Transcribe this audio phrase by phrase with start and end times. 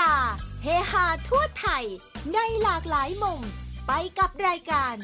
[0.00, 0.14] ตา
[0.62, 1.84] เฮฮาทั่วไทย
[2.34, 3.40] ในหลากหลายมุม
[3.86, 4.94] ไปกับรายการ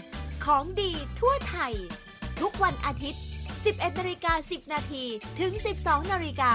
[0.44, 1.72] ของดีทั่วไทย
[2.40, 3.22] ทุกวันอาทิตย์
[3.58, 5.04] 11นาฬิกา10 นาที
[5.40, 5.52] ถึง
[5.82, 6.52] 12นาฬิกา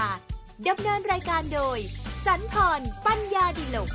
[0.68, 1.78] ดำเนินรายการโดย
[2.26, 3.90] สันพร ปัญญาดิลก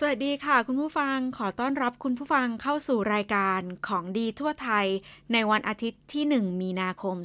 [0.00, 4.86] สวัสดีค่ะ คุณผู้ฟังขอต้อนรับคุณผู้ฟังเข้าสู่รายการของดีทั่วไทย
[5.32, 7.16] ในวันอาทิตย์ที่ 1 มีนาคม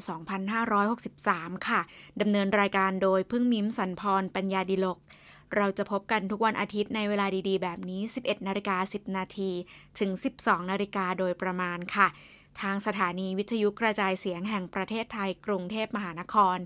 [0.79, 1.81] 2563 ค่ะ
[2.21, 4.97] ดำเนินรายการโดยพึ่งมิ้มสันพรปัญญาดิลก
[5.55, 9.51] เราจะพบกันทุกวันอาทิตย์ในเวลาดีๆ แบบนี้ 11นาฬิกา10 นาที
[9.99, 12.07] ถึง 12นาฬิกาโดยประมาณค่ะ
[12.61, 16.57] ทางสถานีวิทยุกระจายเสียงแห่งประเทศไทยกรุงเทพมหานคร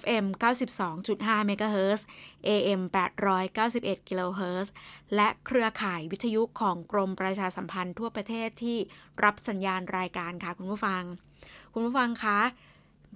[0.00, 2.02] FM 92.5 MHz
[2.46, 2.80] AM
[3.50, 4.68] 891 kHz
[5.14, 8.78] และเครือข่ายวิทยุของกรมประชาสัมพันธ์ทั่วประเทศที่
[9.24, 11.02] รับสัญญาณรายการค่ะคุณผู้ฟัง
[11.72, 12.40] คุณผู้ฟังคะ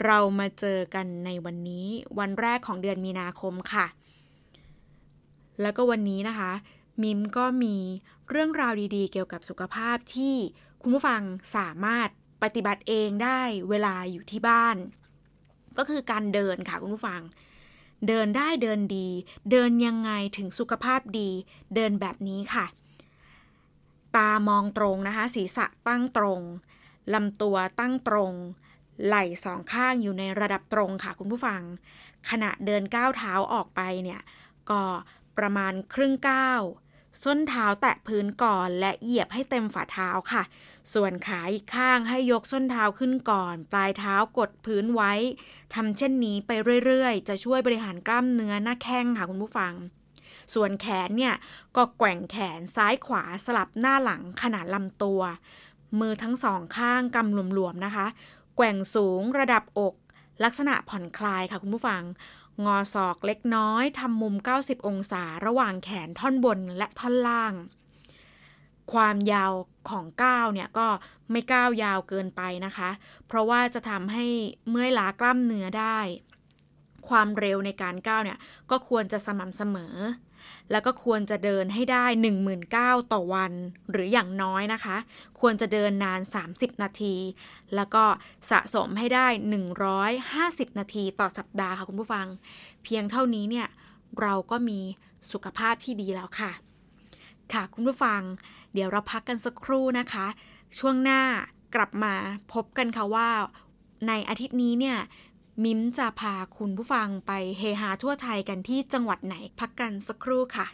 [0.05, 1.89] เรามาเจอกันในวันนี้
[2.19, 3.87] วันแรกของเดือนมีนาคมค่ะ
[5.63, 6.53] แล้วก็วันนี้นะคะ
[7.03, 7.77] มิมก็มี
[8.31, 10.35] เรื่องราวดีๆ เกี่ยวกับสุขภาพที่
[10.83, 11.21] คุณผู้ฟัง
[11.57, 12.09] สามารถ
[12.43, 14.77] ปฏิบัติเองได้เวลาอยู่ที่บ้าน
[15.79, 17.21] ก็คือการเดินค่ะคุณผู้ฟัง
[18.09, 19.09] เดินได้เดินดี
[19.51, 21.31] เดินยังไงถึงสุขภาพดี
[21.75, 22.67] เดินแบบนี้ค่ะ
[24.17, 26.41] ตามองตรงนะคะ ศีรษะตั้งตรง
[27.15, 28.33] ลำตัวตั้งตรง
[29.07, 31.61] ไหล่สองข้างอยู่ในระดับตรงค่ะคุณผู้ฟัง
[32.31, 34.21] ขณะเดินก้าวเท้าออกไปเนี่ย
[34.71, 34.83] ก็
[35.39, 36.63] ประมาณครึ่งก้าว
[37.25, 40.43] ส้นเท้าแตะพื้นก่อนและเหยียบให้เต็มฝ่าเท้าค่ะ
[40.95, 45.13] ส่วนขาอีกข้างให้ยกส้นเท้าขึ้นก่อน ปลายเท้ากดพื้นไว้
[45.75, 46.51] ทำเช่นนี้ไป
[46.85, 49.73] เรื่อยๆ จะช่วยบริหารกล้ามเนื้อหน้าแข้งค่ะคุณผู้ฟัง
[50.55, 51.35] ส่วนแขนเนี่ย
[51.77, 55.21] ก็แกว่งแขนซ้ายขวาสลับหน้าหลังขนาดลำตัว
[56.01, 58.07] มือทั้งสองข้างกำหลวมๆนะคะ
[58.57, 59.95] แกว่งสูงระดับอก
[60.45, 62.03] ลักษณะผ่อนคลายค่ะคุณผู้ฟัง
[62.65, 67.55] งอศอกเล็กน้อยทำมุม 90 องศาระหว่างแขนท่อนบนและท่อนล่าง
[68.93, 69.53] ความยาว
[69.91, 70.89] ของก้าวเนี่ยก็
[71.31, 72.91] ไม่ก้าวยาวเกินไปนะคะ
[73.27, 74.27] เพราะว่าจะทำให้
[74.71, 75.99] เมื่อยล้ากล้ามเนื้อได้
[77.09, 78.39] ความเร็วในการก้าวเนี่ย
[78.71, 79.95] ก็ควรจะสม่ำเสมอ
[80.71, 82.05] แล้วก็ควรจะเดินให้ได้
[82.59, 83.53] 19,000ต่อวัน
[83.91, 84.97] หรืออย่างน้อยนะคะ
[85.41, 87.15] ควรจะเดินนาน 30 นาที
[87.75, 88.05] แล้วก็
[88.51, 89.27] สะสมให้ได้
[89.99, 92.27] 150 นาทีต่อสัปดาห์ค่ะคุณผู้ฟัง
[92.85, 93.69] เพียงเท่านี้เนี่ย
[94.21, 94.81] เราก็มี
[95.33, 96.53] สุขภาพที่ดีแล้วค่ะ
[97.53, 98.21] ค่ะคุณผู้ฟัง
[98.73, 100.27] เดี๋ยวเราพักกันสักครู่นะคะ
[100.79, 101.23] ช่วงหน้า
[101.75, 102.15] กลับมา
[102.53, 103.29] พบกันค่ะว่า
[104.09, 104.99] ในอาทิตย์นี้เนี่ย
[105.65, 110.67] มิมจะพาคุณผู้ฟังไปเฮฮาทั่วไทยกันที่จังหวัดไหนพักกันสักครู่ค่ะ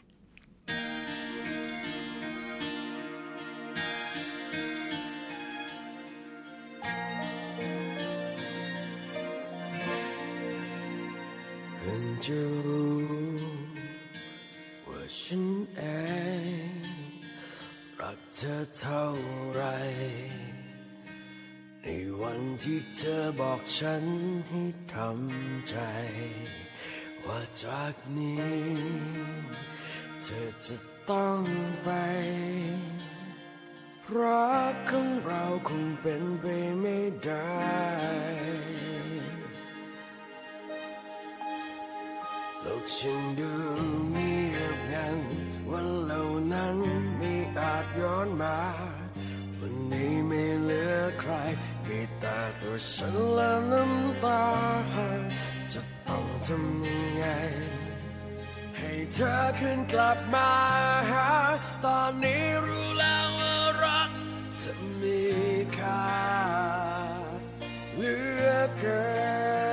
[12.25, 12.74] จะรู้
[22.97, 24.05] เธอบอกฉัน
[24.49, 24.63] ให้
[24.93, 25.77] ทำใจ
[27.25, 28.55] ว่าจากนี้
[30.25, 30.77] เธอจะ
[31.11, 31.41] ต้อง
[31.83, 31.89] ไป
[34.19, 36.45] รักของเราคงเป็นไป
[36.81, 37.59] ไม่ได้
[42.61, 43.53] โลกฉันดู
[44.11, 45.19] เงียบงัน
[45.71, 46.23] วันเหล่า
[46.53, 46.77] นั้น
[47.19, 48.59] ไม่อาจย้อนมา
[49.59, 51.33] วันนี้ไม่เหลือใคร
[52.61, 54.45] ตัวฉันและน้ำตา
[55.73, 57.25] จะต้องทำยังไง
[58.79, 60.51] ให้เธอขึ้นกลับมา
[61.11, 61.29] หา
[61.85, 63.55] ตอนนี้รู้แล้วว่า
[63.85, 64.11] รัก
[64.61, 65.21] จะมี
[65.79, 66.05] ค่า
[67.95, 68.17] เหลื
[68.47, 69.03] อเกิ
[69.63, 69.64] น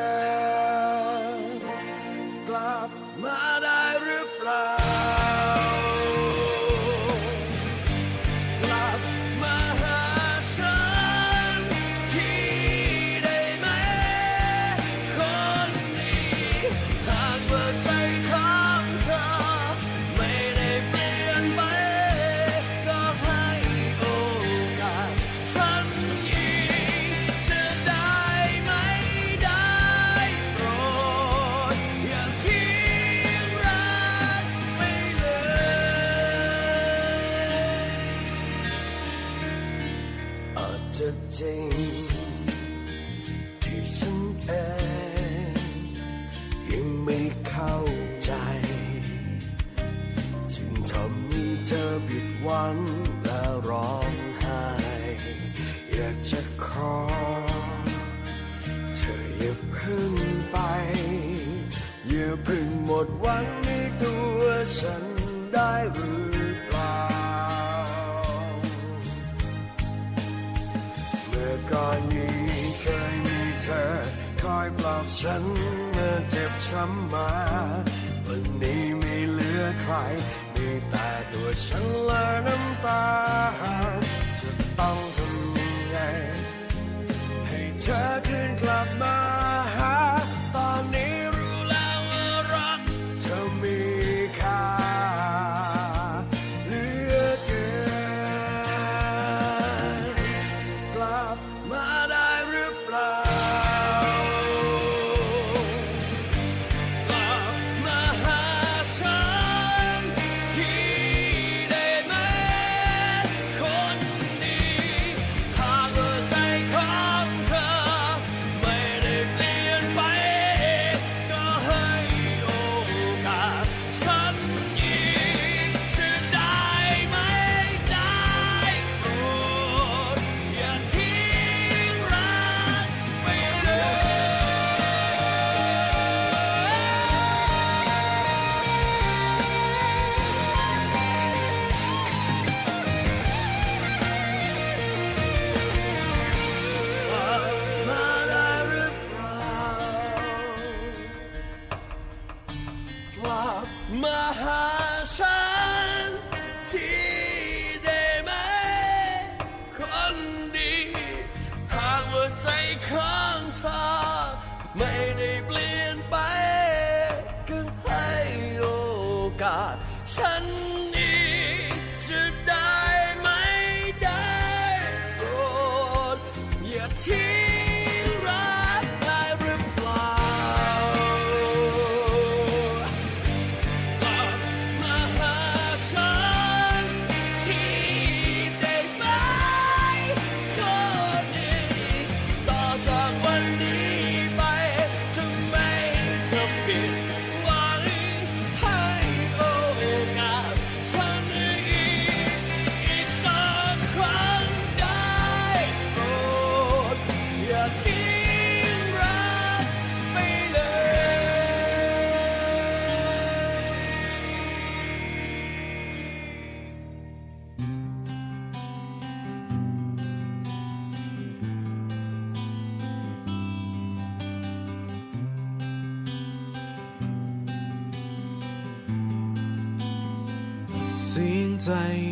[231.23, 231.71] สียงใจ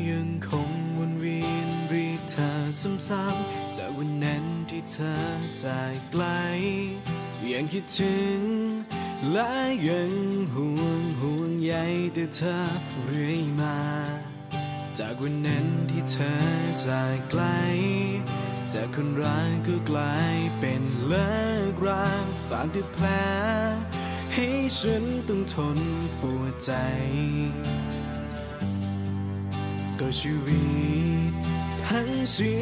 [0.10, 2.52] ยังคงวนเวียนรีเธอ
[3.10, 5.16] ซ้ำๆจากวันนั้นที่เธอ
[5.64, 6.24] จากไกล
[7.52, 8.40] ยังคิดถึง
[9.32, 9.52] และ
[9.90, 10.12] ยัง
[10.54, 11.76] ห่วงห่วงใย
[12.14, 12.58] แต่เธอ
[13.04, 13.80] เรื่อยมา
[15.00, 16.40] จากวันนั้นที่เธอ
[16.86, 17.44] จากไกล
[18.74, 21.32] จากคนรักก็กลายเป็นเลิ
[21.72, 22.10] กรา
[22.48, 23.06] ฝากที่แผล
[24.34, 24.48] ให้
[24.80, 25.80] ฉันต้องทน
[26.22, 26.72] ปวดใจ
[30.18, 30.62] ชีวิ
[31.30, 31.32] ต
[31.88, 32.56] ทั้งชี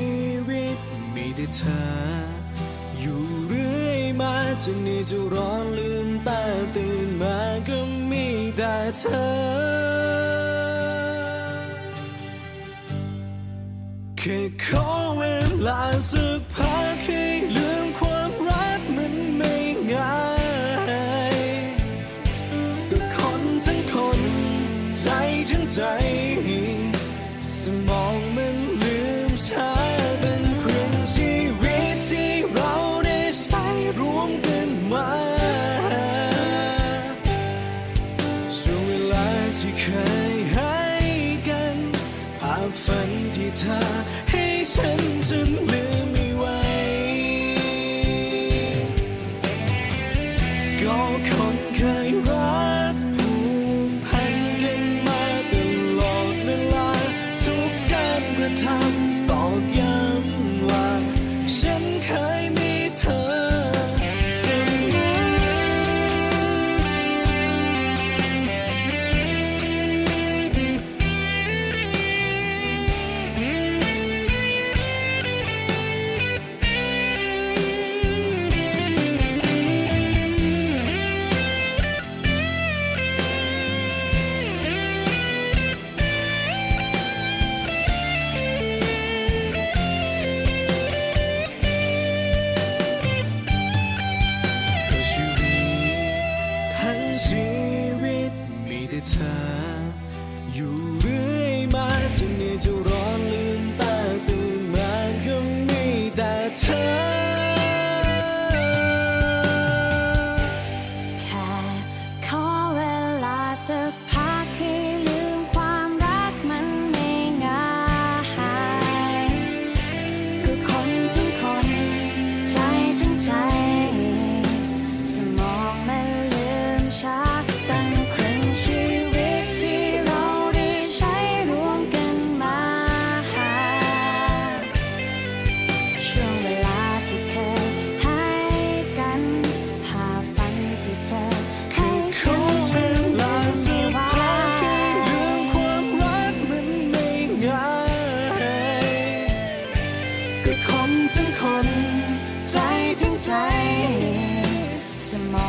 [0.48, 0.78] วิต
[1.16, 1.86] มีแต่เธอ
[3.00, 6.42] อยู่เรื่อยมาจนนี่จะร้อนลืมตา
[6.76, 7.38] ตื่นมา
[7.68, 7.78] ก็
[8.12, 8.28] มี
[8.58, 9.28] แต่เธอ
[14.18, 14.88] แค่ขอ
[15.18, 15.22] เว
[15.68, 17.26] ลาสักพักให้
[17.56, 19.56] ลืมความรักมันไม่
[19.92, 20.20] ง่า
[21.32, 21.36] ย
[22.90, 24.22] ก็คนทั้งคน
[25.00, 25.06] ใจ
[25.50, 25.80] ทั้งใจ
[27.68, 28.27] สม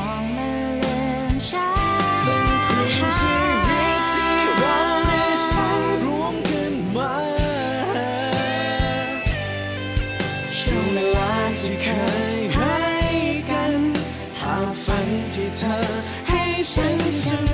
[0.03, 0.99] องมันลื
[1.33, 1.69] มช้า
[2.25, 7.15] เป็นครึ่งชีวิตที่เราได้สร้างร่วมกันมา
[10.61, 11.87] ช่วงเวลาที่เค
[12.37, 12.79] ยให้
[13.51, 13.75] กัน
[14.37, 15.77] ภาพฝันที่เธอ
[16.29, 16.43] ให้
[16.73, 17.48] ฉันฉัน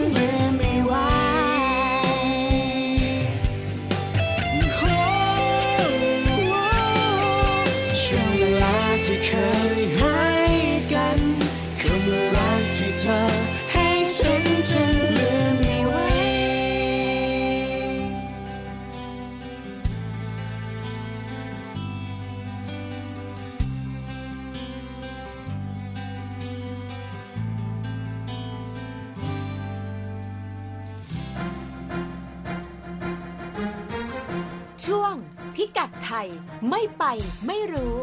[36.18, 36.26] ัย
[36.68, 37.04] ไม่ไป
[37.47, 37.94] ไม่รู้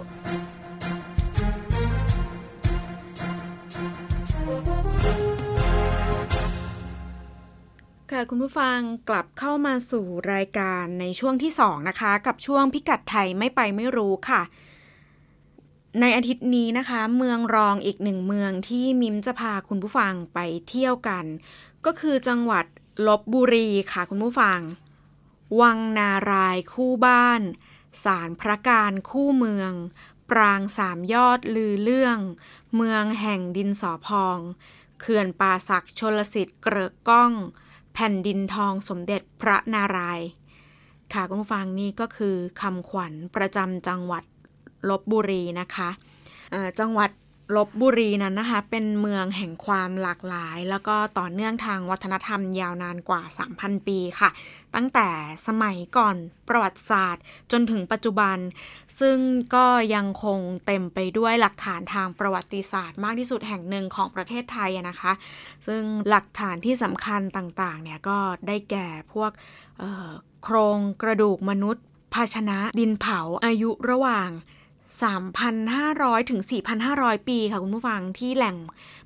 [8.11, 14.41] ค่ะคุณผู้ฟังกลับเข้ามาสู่รายการในช่วงที่ 2 นะคะ กับช่วงพิกัดไทยไม่ไปไม่รู้ค่ะ
[15.99, 21.25] ในอาทิตย์นี้นะคะ เมืองรองอีกหนึ่งเมืองที่มิมจะพาคุณผู้ฟังไปเที่ยวกัน
[21.85, 22.65] ก็คือจังหวัด
[23.07, 24.59] ลบบุรีค่ะคุณผู้ฟัง
[25.61, 27.41] วังนารายคู่บ้าน
[28.03, 29.71] สารพระการคู่เมือง
[30.29, 32.17] ปรางสามยอดลือเรื่อง
[32.75, 34.37] เมืองแห่งดินสอพอง
[34.99, 37.31] เขื่อนป่าศักชลสิทธิ์เกลกก้อง
[37.93, 40.27] แผ่นดินทองสมเด็จพระนารายณ์
[41.13, 44.23] ค่ะคุณผู้ฟังนี่ก็คือคำขวัญประจำจังหวัด
[44.89, 45.89] ลบบุรีนะคะ
[46.79, 47.09] จังหวัด
[47.55, 53.21] ลบบุรีนั้นนะคะ เป็นเมืองแห่งความหลากหลาย แล้วก็ต่อเนื่องทางวัฒนธรรมยาวนานกว่า
[53.55, 54.29] 3,000 ปีค่ะ
[54.75, 55.09] ตั้งแต่
[55.47, 56.15] สมัยก่อน
[56.49, 58.37] ประวัติศาสตร์ จนถึงปัจจุบัน
[58.99, 59.17] ซึ่ง
[59.55, 65.11] ก็ยังคงเต็มไปด้วยหลักฐานทางประวัติศาสตร์ มากที่สุดแห่งหนึ่งของประเทศไทยนะคะ
[65.67, 69.31] ซึ่งหลักฐานที่สำคัญต่างๆเนี่ยก็ได้แก่พวก
[70.43, 74.29] โครงกระดูกมนุษย์ ภาชนะดินเผาอายุระหว่าง
[74.99, 76.41] 3,500 ถึง
[76.85, 78.57] 4,500 ปีค่ะคุณผู้ฟังที่แหล่ง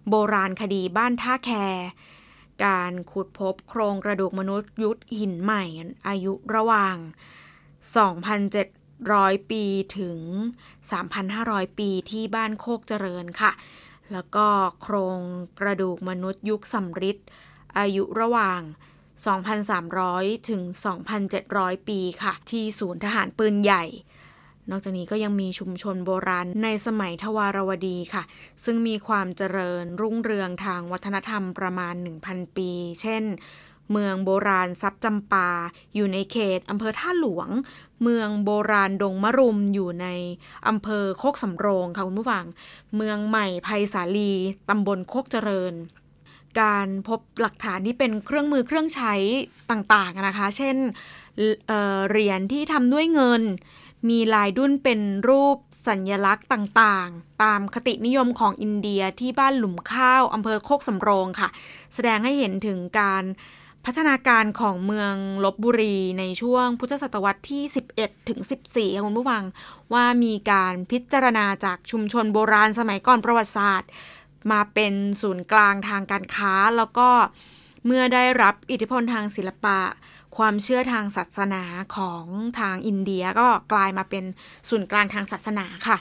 [0.10, 1.52] โบราณคดีบ้านท่าแค
[2.66, 5.64] การขุดพบโครงกระดูกมนุษย์ยุคหินใหม่
[6.08, 6.96] อายุระหว่าง
[8.28, 9.64] 2,700 ปี
[9.98, 10.18] ถึง
[10.98, 13.52] 3,500 ปีที่บ้านโคกเจริญค่ะ
[14.12, 14.48] แล้วก็
[14.82, 15.20] โครง
[15.60, 17.18] กระดูกมนุษย์ยุคสำริด
[17.78, 18.62] อายุระหว่าง
[19.56, 20.62] 2,300 ถึง
[21.26, 23.84] 2,700 ปีค่ะ ที่ศูนย์ทหารปืนใหญ่
[24.70, 28.24] นอกจากนี้ก็ยังมีชุมชนโบราณในสมัยทวารวดีค่ะ
[28.64, 31.94] ซึ่งมีความเจริญรุ่งเรืองทางวัฒนธรรมประมาณ
[32.26, 33.24] 1,000 ปี เช่น
[33.92, 35.50] เมืองโบราณทรัพย์จำปา
[35.96, 37.50] อยู่ในเขตอำเภอท่าหลวง
[38.04, 40.08] เมืองโบราณดงมะรุมอยู่ใน
[40.68, 42.46] อำเภอโคกสำโรงค่ะคุณผู้ฟัง
[42.96, 44.32] เมืองใหม่ไพศาลี
[44.70, 45.74] ตำบลโคกเจริญ
[46.62, 49.14] การพบหลักฐานที่เป็นเครื่องมือเครื่องใช้
[49.72, 50.76] ต่างๆนะคะ เช่น
[51.68, 53.44] เเหรียญที่ทำด้วยเงิน
[54.10, 61.50] มีลายดุ้นเป็นรูปสัญญลักษณ์ต่างๆ ตามคตินิยมของอินเดียที่บ้านหลุมข้าวอำเภอโคกสำโรงค่ะ
[61.94, 63.24] แสดงให้เห็นถึงการ
[63.86, 65.14] พัฒนาการของเมือง
[65.44, 67.64] ลบบุรีในช่วงพุทธศตวรรษที่
[67.98, 68.40] 11 ถึง
[68.70, 69.44] 14ค่ะคุณผู้ฟัง
[69.94, 73.90] ว่ามีการพิจารณาจากชุมชนโบราณสมัยก่อนประวัติศาสตร์
[74.52, 77.10] มาเป็นศูนย์กลางทางการค้าแล้วก็
[77.86, 79.80] เมื่อได้รับอิทธิพลทางศิลปะ
[80.38, 81.64] ความเชื่อทางศาสนา
[81.98, 82.26] ของ
[82.60, 84.24] ทางอินเดียก็กลายมาเป็น
[84.70, 85.98] ศูนย์กลางทางศาสนาค่ะ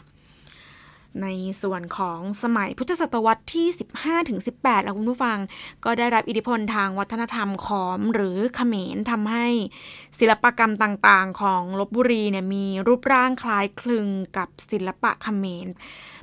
[1.22, 1.28] ใน
[1.62, 3.68] ส่วนของสมัยพุทธศตวรรษที่
[3.98, 5.38] 15ถึง18แล้วคุณผู้ฟัง
[5.84, 9.48] ก็ได้รับอิทธิพลทางวัฒนธรรมขอมหรือเขมรทำให้
[10.18, 15.66] ศิลปกรรมต่างๆ ของลบบุรีเนี่ยมีรูปร่างคล้ายคลึงกับศิลปะเขมร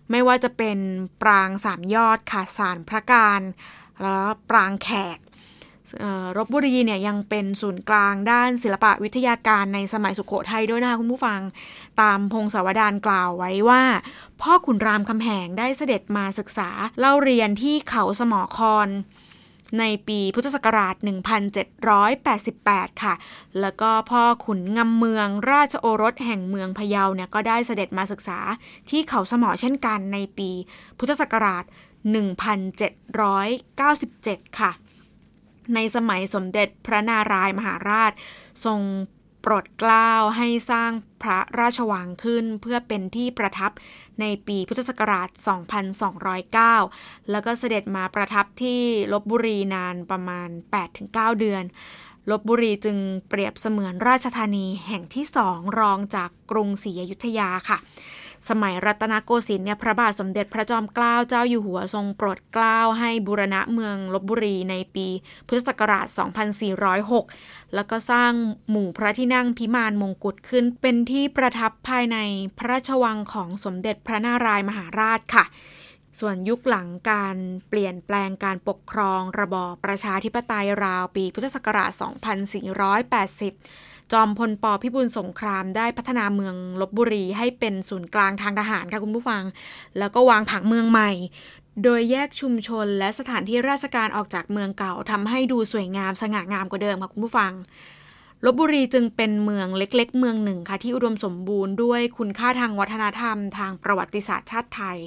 [0.10, 0.78] ไม่ว่าจะเป็น
[1.22, 3.42] ปรางสามยอดค่ะสารพระการ
[4.02, 5.18] แล้วปรางแขก
[6.00, 11.40] เอ่อลบบุรีเนี่ยยังเป็นศูนย์กลางด้านศิลปะวิทยาการในสมัยสุขโขทัยด้วยนะคะคุณผู้ฟัง
[12.02, 13.84] ตามพงศาวดารกล่าวไว้ว่า
[14.42, 18.90] พ่อขุนรามคำแหงได้เสด็จมาศึกษาเล่าเรียนที่เขาสมอคอน
[19.80, 20.96] ในปีพุทธศักราช
[22.20, 23.14] 1788 ค่ะ
[23.62, 28.40] แล้วก็พ่อขุนงำเมืองราชโอรสแห่งเมืองพะเยาเนี่ยก็ได้เสด็จมาศึกษา
[28.90, 30.50] ที่เขาสมอเช่นกันในปี
[31.00, 31.64] พุทธศักราช
[33.72, 34.72] 1797 ค่ะ
[35.76, 38.12] ในสมัยสมเด็จพระนารายมหาราช
[38.66, 38.82] ทรง
[39.42, 40.92] โปรดเกล้าให้สร้าง
[41.24, 43.72] พระราชวังขึ้นเพื่อเป็นที่ประทับ
[44.20, 45.30] ในปีพุทธศักราช
[46.10, 48.82] 2209 แล้วก็เสด็จมาประทับที่
[49.14, 50.50] ลบบุรีนานประมาณ
[50.94, 51.64] 8-9 เดือน
[52.32, 52.98] ลบบุรีจึง
[53.30, 57.78] เปรียบเสมือนราชธานีแห่งที่สองรองจากกรุงศรีอยุธยาค่ะ
[58.50, 65.08] สมัยรัตนโกสินทร์เนี่ยพระบาทสมเด็จพระจอมเกล้าเจ้าอยู่หัวทรงโปรดเกล้าให้บูรณะเมืองลบบุรีในปี
[65.48, 66.08] พุทธศักราช
[66.92, 68.32] 2406 แล้วก็สร้าง
[68.70, 72.18] หมู่พระที่นั่งพิมานมงกุฎขึ้น เป็นที่ประทับภายใน
[72.58, 75.46] พระราชวังของสมเด็จพระนารายมหาราชค่ะ
[76.20, 77.38] ส่วนยุคหลังการ
[77.70, 81.92] เปลี่ยนแปลงการปกครองระบอบประชาธิปไตยราวปีพุทธศักราช
[83.12, 89.44] 2480 จอมพลปพิบูลสงครามได้พัฒนาเมืองลบบุรีให้เป็นศูนย์กลางทางทหารค่ะคุณผู้ฟัง
[89.98, 91.12] แล้วก็วางผังเมืองใหม่
[91.84, 97.54] โดยแยกชุมชนและสถานที่ราชการออกจากเมืองเก่าทำให้ดูสวยงามสง่างามกว่าเดิมค่ะคุณผู้ฟัง
[98.46, 104.98] ลบบุรีจึงเป็นเมืองเล็ก ๆ เมืองหนึ่งค่ะที่อุดมสมบูรณ์ด้วยคุณค่าทางวัฒนธรรม ทางประวัติศาสตร์ชาติไทย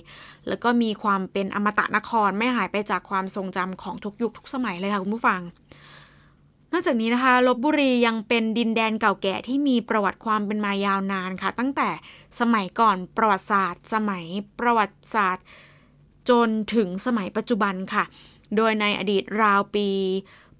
[0.49, 5.41] แล้วก็มีความเป็นอมตะนครไม่หายไปจากความทรงจำของทุกยุคทุกสมัยเลยค่ะคุณผู้ฟัง
[6.77, 11.89] นอกจากนี้นะคะลบบุรียังเป็นดินแดนเก่าแก่ที่มีประวัติความเป็นมายาวนานค่ะ ตั้งแต่
[12.41, 14.25] สมัยก่อนประวัติศาสตร์ สมัย
[14.59, 15.45] ประวัติศาสตร์
[16.31, 18.05] จนถึงสมัยปัจจุบันค่ะ
[18.57, 19.89] โดยในอดีตราวปี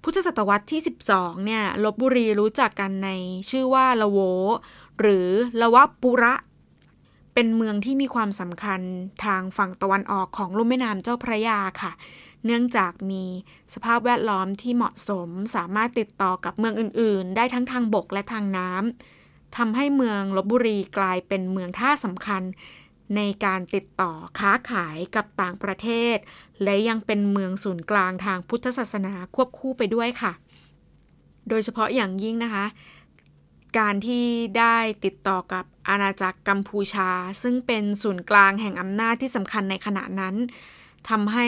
[0.03, 3.09] พุทธศตวรรษที่ 12 เนี่ยลบบุรีรู้จักกันใน
[3.49, 4.19] ชื่อว่าละโว
[4.99, 5.27] หรือ
[5.61, 6.33] ละวะปุระ
[7.33, 8.81] เป็นเมืองที่มีความสำคัญ
[9.25, 11.91] ทางฝั่งตะวันออกของลุ่มแม่น้ำเจ้าพระยาค่ะ
[12.45, 13.23] เนื่องจากมี
[13.73, 22.43] สภาพแวดล้อมที่เหมาะสมสามารถติดต่อกับเมืองอื่น ๆ ได้ทั้งทางบกและทางน้ำทำให้เมืองลบบุรีกลายเป็นเมืองท่าสำคัญ
[23.15, 26.17] ในการติดต่อค้าขายกับต่างประเทศ
[26.63, 30.33] และยังเป็นเมืองศูนย์กลางทางพุทธศาสนาควบคู่ไปด้วยค่ะ
[31.49, 32.65] โดยเฉพาะอย่างยิ่งนะคะ
[33.77, 34.25] การที่
[34.57, 37.09] ได้ติดต่อกับอาณาจักรกัมพูชา
[37.43, 40.35] ซึ่งเป็นศูนย์กลางแห่งอำนาจที่สำคัญในขณะนั้น
[41.09, 41.47] ทำให้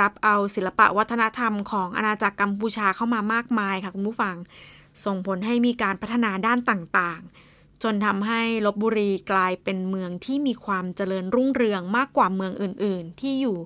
[0.00, 4.36] รับเอาศิลปะวัฒนธรรมของอาณาจักรกัมพูชาเข้ามามากมายค่ะคุณผู้ฟัง
[5.04, 13.58] ส่งผลให้มีการพัฒนาด้านต่างๆ จนทำให้ลบบุรีกลายเป็นเมืองที่มีความเจริญรุ่งเรืองมากกว่าเมืองอื่นๆ ที่อยู่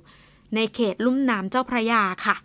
[0.55, 2.37] ในเขตลุ่มน้ำเจ้าพระยาค่ะ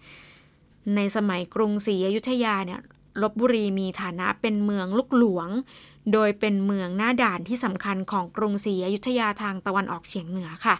[0.96, 2.82] ในสมัยกรุงศรีอยุธยาเนี่ย
[3.22, 5.50] ลบบุรีมีฐานะเป็นเมืองลูกหลวง
[6.14, 10.76] โดยเป็นเมืองหน้าด่านที่สำคัญของกรุงศรีอยุธยาทางตะวันออกเฉียงเหนือค่ะ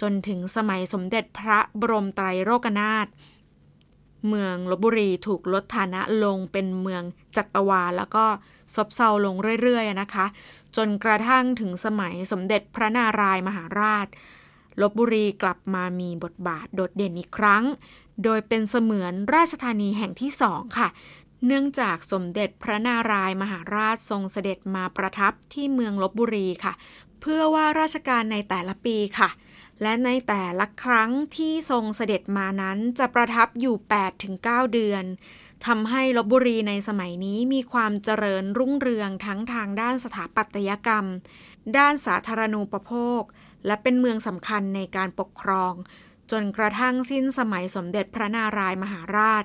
[0.00, 3.06] จนถึงสมัยสมเด็จพระบรมไตรโลกนาถ
[4.28, 7.02] เมืองลบบุรีถูกลดฐานะลงเป็นเมือง
[7.36, 8.24] จัตวาแล้วก็
[8.74, 10.26] ซบเซาลงเรื่อยๆนะคะ
[10.76, 14.06] จนกระทั่งถึงสมัยสมเด็จพระนารายมหาราช
[14.80, 17.64] ลบบุรีกลับมามีบทบาทโดดเด่นอีกครั้ง
[18.24, 20.88] โดยเป็นเสมือนราชธานีแห่งที่สองค่ะ
[21.46, 26.72] เนื่องจากสมเด็จพระนารายมหาราชทรงเสด็จมาประทับที่เมืองลบบุรีค่ะ
[27.20, 29.30] เพื่อว่าราชการในแต่ละปีค่ะ
[29.82, 33.76] และในแต่ละครั้งที่ทรงเสด็จมานั้นจะประทับอยู่
[34.24, 35.04] 8-9 เดือน
[35.66, 41.06] ทำให้ลบบุรีในสมัยนี้มีความเจริญรุ่งเรืองทั้งทางด้านสถาปัตยกรรม
[41.76, 43.22] ด้านสาธารณูปโภค
[43.66, 45.72] และเป็นเมืองสำคัญในการปกครอง
[46.30, 49.44] จนกระทั่งสิ้นสมัยสมเด็จพระนารายมหาราช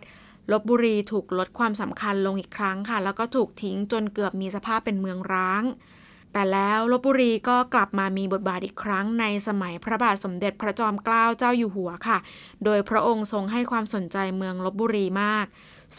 [0.52, 5.64] ลบบุรีถูกลดความสำคัญลงอีกครั้งค่ะ แล้วก็ถูกทิ้งจนเกือบมีสภาพเป็นเมืองร้าง
[6.34, 12.18] แต่แล้วลบบุรีก็กลับมามีบทบาทอีกครั้งในสมัยพระบาทสมเด็จพระจอมเกล้าเจ้าอยู่หัวค่ะ
[12.64, 15.46] โดยพระองค์ทรงให้ความสนใจเมืองลบบุรีมาก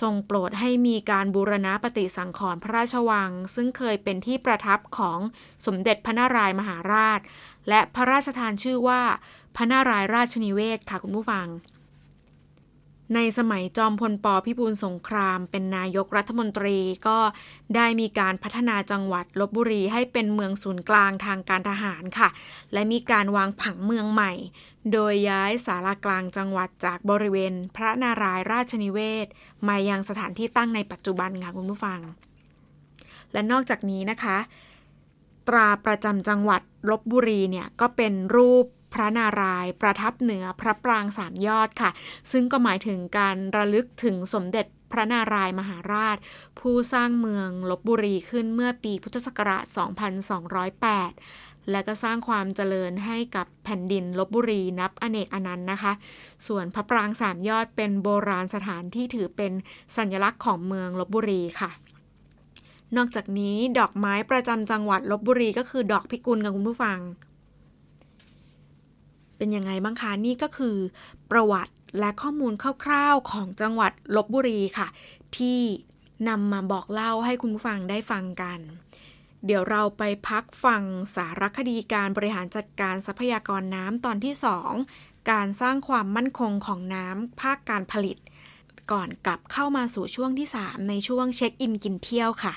[0.01, 5.19] ทรงโปรดให้มีการบูรณะปฏิสังขรณ์พระราชวัง ซึ่งเคยเป็นที่ประทับของ
[5.67, 7.21] สมเด็จพระนารายมหาราช
[7.69, 9.03] และพระราชทานชื่อว่า
[9.57, 11.47] พระนารายราชนิเวศค่ะคุณผู้ฟัง
[13.15, 17.19] ในสมัยจอมพลปพิบูลสงคราม เป็นนายกรัฐมนตรีก็
[17.77, 22.29] ได้มีการพัฒนาจังหวัดลบบุรีให้เป็นเมืองศูนย์กลางทางการทหารค่ะ
[22.73, 24.33] และมีการวางผังเมืองใหม่
[24.93, 29.27] โดยย้ายสารากลางจังหวัดจากบริเวณ พระนารายราชนิเวศ
[29.69, 32.01] มายังสถานที่ตั้งในปัจจุบันค่ะคุณผู้ฟัง
[33.33, 34.39] และนอกจากนี้นะคะ
[35.49, 41.91] ตราประจำจังหวัดลบบุรีเนี่ยก็เป็นรูป พระนารายณ์ประทับเหนือพระปรางสามยอดค่ะ
[42.33, 46.17] ซึ่งก็หมายถึงการระลึกถึงสมเด็จพระนารายมหาราช
[46.59, 49.65] ผู้สร้างเมืองลบบุรีขึ้นเมื่อปีพุทธศักราช
[50.87, 55.93] 2208 และก็สร้างความเจริญให้กับแผ่นดินลบบุรีนับอเนกอนันต์นะคะ
[56.47, 59.53] ส่วนพระปรางสามยอดเป็นโบราณสถานที่ถือเป็น
[59.97, 61.71] สัญลักษณ์ของเมืองลบบุรีค่ะ
[62.97, 66.99] นอกจากนี้ดอกไม้ประจำจังหวัดลบบุรีก็คือดอกพิกุลกับคุณผู้ฟัง
[69.37, 70.77] เป็นยังไงบ้างคะนี่ก็คือ
[71.31, 72.53] ประวัติและข้อมูล
[72.85, 74.89] คร่าวๆของจังหวัดลบบุรีค่ะ
[75.37, 75.61] ที่
[76.29, 78.59] นำมาบอกเล่าให้คุณผู้ฟังได้ฟังกัน
[79.45, 80.83] เดี๋ยวเราไปพักฟัง
[81.17, 84.35] สารคดีการบริหารจัดการทรัพยากรน้ำตอนที่
[84.83, 88.17] 2 การสร้างความมั่นคงของน้ำภาคการผลิต
[88.93, 92.55] ก่อนกลับเข้ามาสู่ช่วงที่ 3 ในช่วงเช็คอินกินเที่ยวค่ะ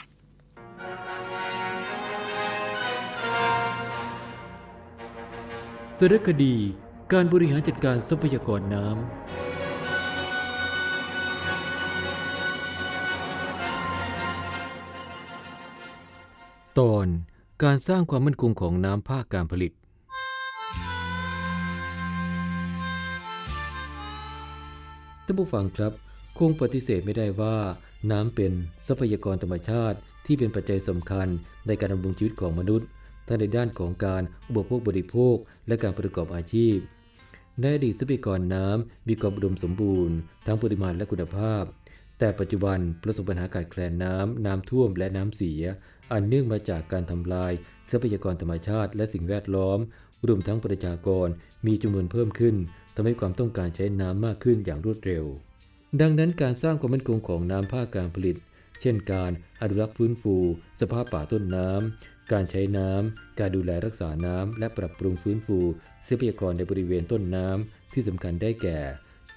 [6.02, 6.56] สารคดี
[7.14, 8.98] การบริหารจัดการทรัพยากรน้ำ
[16.80, 17.08] ตอน
[17.64, 19.72] การสร้างความมั่นคงของน้ำภาคการผลิต
[25.26, 25.94] ท่านผู้ฟังครับ
[26.40, 27.58] คงปฏิเสธไม่ได้ว่า
[28.12, 28.52] น้ำเป็น
[28.88, 31.28] ทรัพยากรธรรมชาติที่เป็นปัจจัยสำคัญ
[31.68, 32.90] ในการดำรงชีวิตของมนุษย์
[33.30, 35.36] ทั้งในด้านของการอุปโภคบริโภค
[35.68, 36.78] และการประกอบอาชีพ
[37.60, 40.15] ในอดีตทรัพยากรน้ำมีความอุดมสมบูรณ์
[40.46, 41.63] ทั้งปริมาณและคุณภาพ
[42.20, 45.62] แต่ปัจจุบันประสบปัญหาการแคลนน้ำ น้ำท่วมและน้ำเสีย
[46.12, 47.52] อันเนื่องมาจากการทำลาย
[47.92, 49.80] ทรัพยากรธรรมชาติ และสิ่งแวดล้อม
[50.28, 51.28] รวมทั้งประชากร
[51.68, 52.56] มีจำนวนเพิ่มขึ้น
[52.96, 55.26] ทำให้ความต้องการใช้น้ำมากขึ้นอย่างรวดเร็ว
[56.02, 58.36] ดังนั้นการสร้างความมั่นคงของน้ำภาคการผลิต
[58.82, 60.36] เช่นการอนุรักษ์ฟื้นฟู
[60.82, 65.60] สภาพป่าต้นน้ำ การใช้น้ำ การดูแลรักษาน้ำ และปรับปรุงฟื้นฟู
[66.08, 68.80] ทรัพยากรในบริเวณต้นน้ำที่สำคัญได้แก่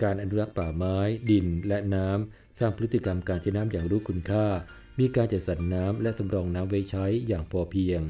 [0.02, 0.96] การอนุรักษ์ป่าไม้
[1.30, 4.46] ดิน และน้ำ สร้างพฤติกรรมการใช้น้ำอย่างรู้คุณค่า
[4.98, 8.00] มีการจัดสรรน้ำและสำรองน้ำไว้ใช้อย่างพอเพียง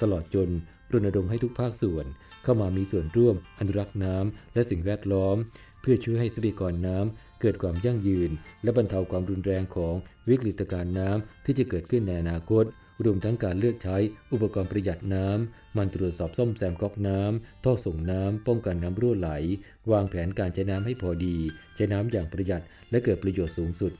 [0.00, 0.50] ตลอดจน
[0.92, 2.06] รณรงค์ให้ทุกภาคส่วน
[2.42, 5.36] เข้ามามีส่วนร่วม อนุรักษ์น้ำและสิ่งแวดล้อม
[5.80, 8.30] เพื่อช่วยให้ทรัพยากรน้ำเกิดความยั่งยืน
[8.62, 9.94] และบรรเทาความรุนแรงของ
[10.28, 12.64] วิกฤตการณ์น้ำที่จะเกิดขึ้นในอนาคต
[13.04, 13.96] รวมทั้งการเลือกใช้
[14.32, 19.30] อุปกรณ์ประหยัดน้ำ มันตรวจสอบซ่อมแซมก๊อกน้ำ ท่อส่งน้ำ ป้องกันน้ำรั่วไหล
[19.90, 21.36] วางแผนการใช้น้ำให้พอดี
[21.74, 23.92] ใช้น้ำอย่างประหยัดและเกิดประโยชน์สูงสุด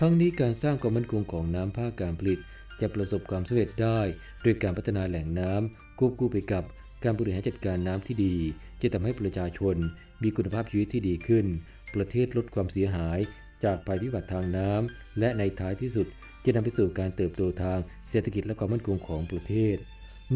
[0.00, 2.40] ทั้งนี้การสร้างความมั่นคงของน้ำภาคการผลิต
[2.80, 4.00] จะประสบความสำเร็จได้
[4.42, 6.64] โดยการพัฒนาแหล่งน้ำควบคู่ไปกับ
[7.04, 8.36] การบริหารจัดการน้ำที่ดี
[8.82, 9.76] จะทำให้ประชาชน
[10.22, 11.46] มีคุณภาพชีวิตที่ดีขึ้น
[11.94, 13.18] ประเทศลดความเสียหาย
[13.64, 16.06] จากภัยพิบัติทางน้ำ และในท้ายที่สุด
[16.44, 17.78] จะนำไปสู่การเติบโตทาง
[18.10, 19.76] เศรษฐกิจและความมั่นคงของประเทศ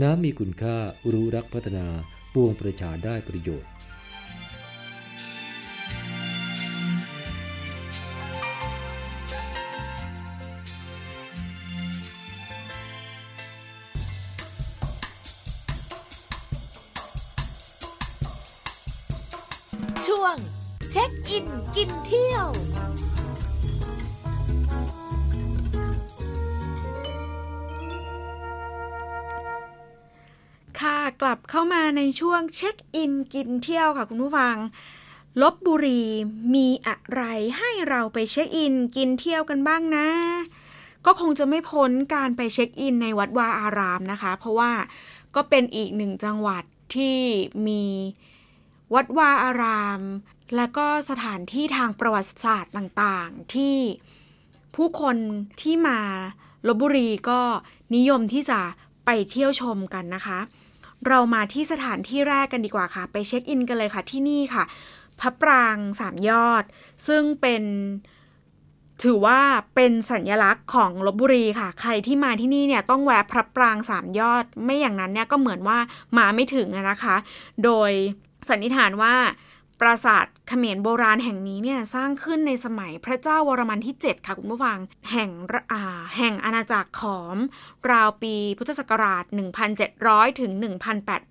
[0.02, 0.76] น้ำมีคุณค่า
[1.12, 1.86] รู้รักพัฒนา
[2.34, 3.70] ปวงประชาได้ประโยชน์
[32.42, 34.56] ในช่วงเช็คอินกินเที่ยวค่ะคุณผู้ฟัง
[35.42, 36.02] ลบบุรี
[36.54, 37.22] มีอะไร
[37.58, 40.06] ให้เราไปเช็คอินกินเที่ยวกันบ้างนะ
[41.06, 44.72] ก็คงจะไม่พ้นการไปเช็คอินในวัดวาอารามนะคะ เพราะว่า
[45.34, 47.18] ก็เป็นอีกหนึ่งจังหวัดที่
[47.66, 47.84] มี
[48.94, 50.00] วัดวาอาราม
[50.56, 53.76] และก็สถานที่ทางประวัติศาสตร์ต่างๆ ที่
[54.76, 55.16] ผู้คน
[55.62, 55.98] ที่มา
[56.66, 57.40] ลบบุรีก็
[57.94, 58.60] นิยมที่จะ
[59.04, 60.40] ไปเที่ยวชมกันนะคะ
[61.08, 64.64] เรามาที่สถานที่แรกกันดีกว่าค่ะ ไปเช็คอินกันเลยค่ะที่นี่ค่ะ
[65.20, 66.64] พระปรางสามยอด
[67.06, 67.62] ซึ่งเป็น
[69.02, 69.40] ถือว่า
[69.74, 75.78] เป็นสัญลักษณ์ของลบบุรีค่ะ ใครที่มาที่นี่เนี่ยต้องแวะพระปรางสามยอด ไม่อย่างนั้นเนี่ยก็เหมือนว่า
[76.18, 77.16] มาไม่ถึงนะคะ
[77.64, 77.90] โดย
[78.48, 79.14] สันนิษฐานว่า
[79.84, 84.78] ปราสาทเขมรโบราณแห่งนี้เนี่ยสร้างขึ้นในสมัยพระเจ้าวรมันที่ 7 ค่ะคุณผู้ฟัง
[85.10, 85.30] แห่ง
[85.72, 85.82] อ่า
[86.16, 87.36] แห่งอาณาจักรขอม
[87.90, 89.24] ราวปีพุทธศักราช
[89.82, 90.52] 1,700 ถึง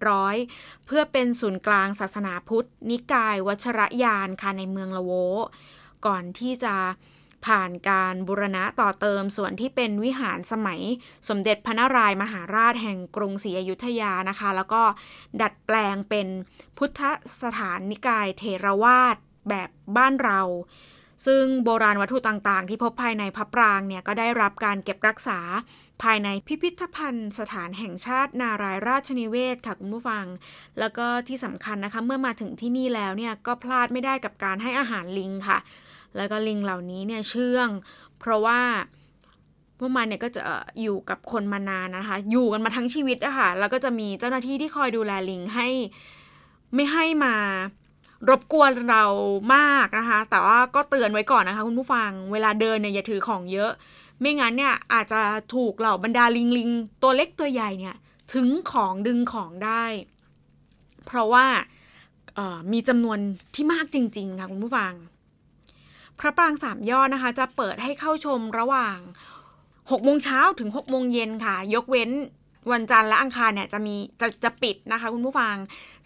[0.03, 5.11] 1,800 เพื่อเป็นศูนย์กลางศาสนาพุทธ นิกาย วัชรยานค่ะในเมืองละโว
[6.05, 6.75] ก่อนที่จะ
[7.45, 10.81] ผ่านการบูรณะต่อเติมส่วนที่เป็นวิหารสมัย
[11.29, 14.81] สมเด็จพระนารายมหาราชแห่งกรุงศรีอยุธยานะคะ แล้วก็
[15.41, 16.27] ดัดแปลงเป็น
[16.77, 17.01] พุทธ
[17.43, 19.15] สถานนิกายเทรวาส
[19.49, 20.41] แบบบ้านเรา
[21.25, 25.39] ซึ่งโบราณวัตถุต่างๆ ที่พบภายในพระปรางเนี่ยก็ได้รับการเก็บรักษา
[26.03, 30.25] ภายในพิพิธภัณฑ์สถานแห่งชาตินารายราชนิเวศค่ะคุณผู้ฟัง
[30.79, 35.57] แล้วก็ที่สำคัญนะคะเมื่อมาถึงที่นี่แล้วเนี่ยก็พลาดไม่ได้กับการให้อาหารลิงค่ะ
[36.17, 37.69] แล้วก็ลิงเหล่านี้เนี่ยเชื่อง
[38.19, 38.61] เพราะว่า
[39.77, 40.41] พวกมันเนี่ยก็จะ
[40.81, 45.67] อยู่กับคนมานานนะคะ อยู่กันมาทั้งชีวิตอะค่ะ แล้วก็จะมีเจ้าหน้าที่ที่คอยดูแลลิงให้
[46.75, 47.35] ไม่ให้มา
[48.29, 49.03] รบกวนเรา
[49.55, 53.71] มากนะคะ แต่ว่าก็เตือนไว้ก่อนนะคะ คุณผู้ฟัง เวลาเดินเนี่ยอย่าถือของเยอะ
[54.19, 55.21] ไม่งั้นเนี่ยอาจจะ
[55.55, 56.69] ถูกเหล่าบรรดาลิงลิง
[57.01, 57.97] ตัวเล็กตัวใหญ่เนี่ย
[58.33, 59.83] ถึงของดึงของได้
[61.05, 61.45] เพราะว่า
[62.71, 63.17] มีจำนวน
[63.55, 64.93] ที่มากจริง ๆ ค่ะคุณผู้ฟัง
[66.19, 68.97] พระปรางสามยอดนะคะ จะเปิดให้เข้าชมระหว่าง
[69.51, 72.11] 6โมงเช้าถึง6โมงเย็นค่ะ ยกเว้น
[72.71, 75.55] วันจันทร์และอังคารเนี่ยจะมีจะจะปิดนะคะคุณผู้ฟัง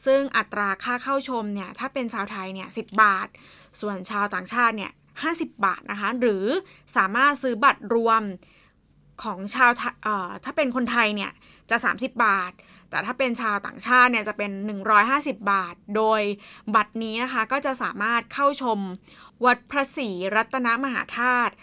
[0.06, 3.28] ซึ่งอัตราค่าเข้าชมเนี่ยถ้าเป็นชาวไทยเนี่ยสิบาท
[3.82, 4.91] ส่วนชาวต่างชาติเนี่ย
[5.24, 5.30] ห้
[5.65, 6.46] บาทนะคะ หรือ
[6.96, 8.22] สามารถซื้อบัตรรวม
[9.24, 9.72] ของชาว
[10.44, 11.32] ถ้าเป็นคนไทยเนี่ย
[11.70, 12.52] จะ 30 บาท
[12.95, 14.51] แต่ถ้าเป็นชาวต่างชาติเนี่ยจะเป็น
[15.01, 16.21] 150 บาท โดย
[16.75, 18.79] บัตรนี้นะคะก็จะสามารถเข้าชม
[19.45, 21.53] วัดพระศรีรัตนมหาธาตุ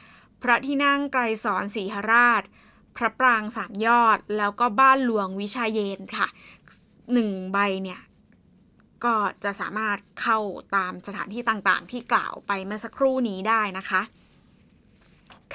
[0.43, 2.43] พระที่นั่งไกรสอนศรีหราช
[2.97, 6.27] พระปรางสามยอด แล้วก็บ้านหลวงวิชาเยนค่ะ
[7.13, 8.01] หนึ่งใบเนี่ย
[9.05, 9.15] ก็
[9.45, 10.39] จะสามารถเข้า
[10.77, 14.03] ตามสถานที่ต่างๆ ที่กล่าวไปเมื่อสักครู่นี้ได้นะคะ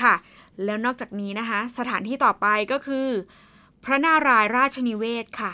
[0.02, 0.16] ค่ะ
[0.64, 3.08] แล้วนอกจากนี้นะคะ สถานที่ต่อไปก็คือ
[3.84, 5.54] พระนารายราชนิเวศค่ะ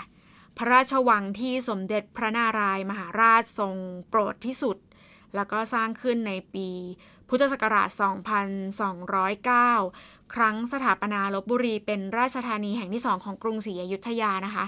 [0.57, 3.75] พระราชวังที่สมเด็จพระนารายมหาราชทรง
[4.09, 4.77] โปรดที่สุด
[5.35, 6.69] แล้วก็สร้างขึ้นในปี
[7.29, 7.89] พุทธศักราช
[9.11, 14.65] 2209 ครั้งสถาปนาลบบุรีเป็นราชธานีแห่งที่สองของกรุงศรีอยุธยานะคะ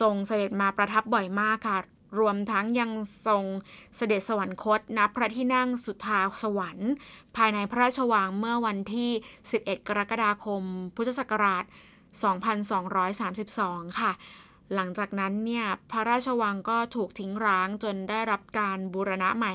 [0.00, 1.78] ทรงเสด็จมาประทับบ่อยมากค่ะ
[2.18, 2.90] รวมทั้งยัง
[3.26, 3.44] ทรง
[3.96, 6.92] เสด็จสวรรคตณพระที่นั่งสุทธาสวรรค์
[7.36, 9.10] ภายในพระราชวังเมื่อวันที่
[9.48, 10.62] 11 กรกฎาคม
[10.96, 11.64] พุทธศักราช
[13.04, 14.12] 2232 ค่ะ
[14.74, 19.54] หลังจากนั้นเนี่ยพระราชวังก็ถูกทิ้งร้างจนได้รับการบูรณะใหม่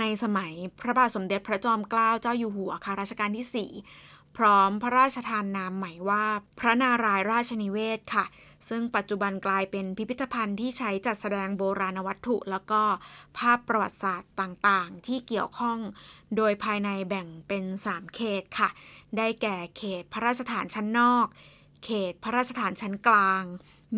[0.00, 6.24] ในสมัยพระบาทสมเด็จพระจอมเกล้าเจ้าอยู่หัวค่ะรัชกาลที่ 4 พร้อมพระราชทานนามใหม่ว่า
[6.58, 8.24] พระนารายราชนิเวศค่ะ
[8.68, 12.82] ซึ่งปัจจุบันกลายเป็นพิพิธภัณฑ์ที่ใช้จัดแสดงโบราณวัตถุ แล้วก็
[13.36, 15.78] ภาพประวัติศาสตร์ต่างๆ ที่เกี่ยวข้อง
[16.36, 18.68] โดยภายในแบ่งเป็น 3 เขตค่ะ
[19.16, 21.26] ได้แก่เขตพระราชฐานชั้นนอก
[21.84, 23.44] เขตพระราชฐานชั้นกลาง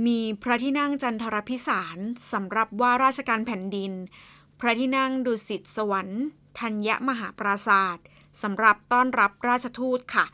[0.07, 1.99] มีพระที่นั่งจันทรพิสาร
[2.33, 3.93] สำหรับว่าราชการแผ่นดิน
[4.61, 6.25] พระที่นั่งดุสิตสวรรค์
[6.59, 8.07] ธัญมหาปราศาสตร์
[8.43, 10.25] สำหรับต้อนรับราชทูตค่ะ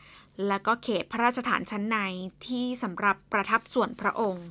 [0.47, 1.97] และก็เขตพระราชฐานชั้นใน
[2.45, 4.47] ที่สำหรับประทับส่วนพระองค์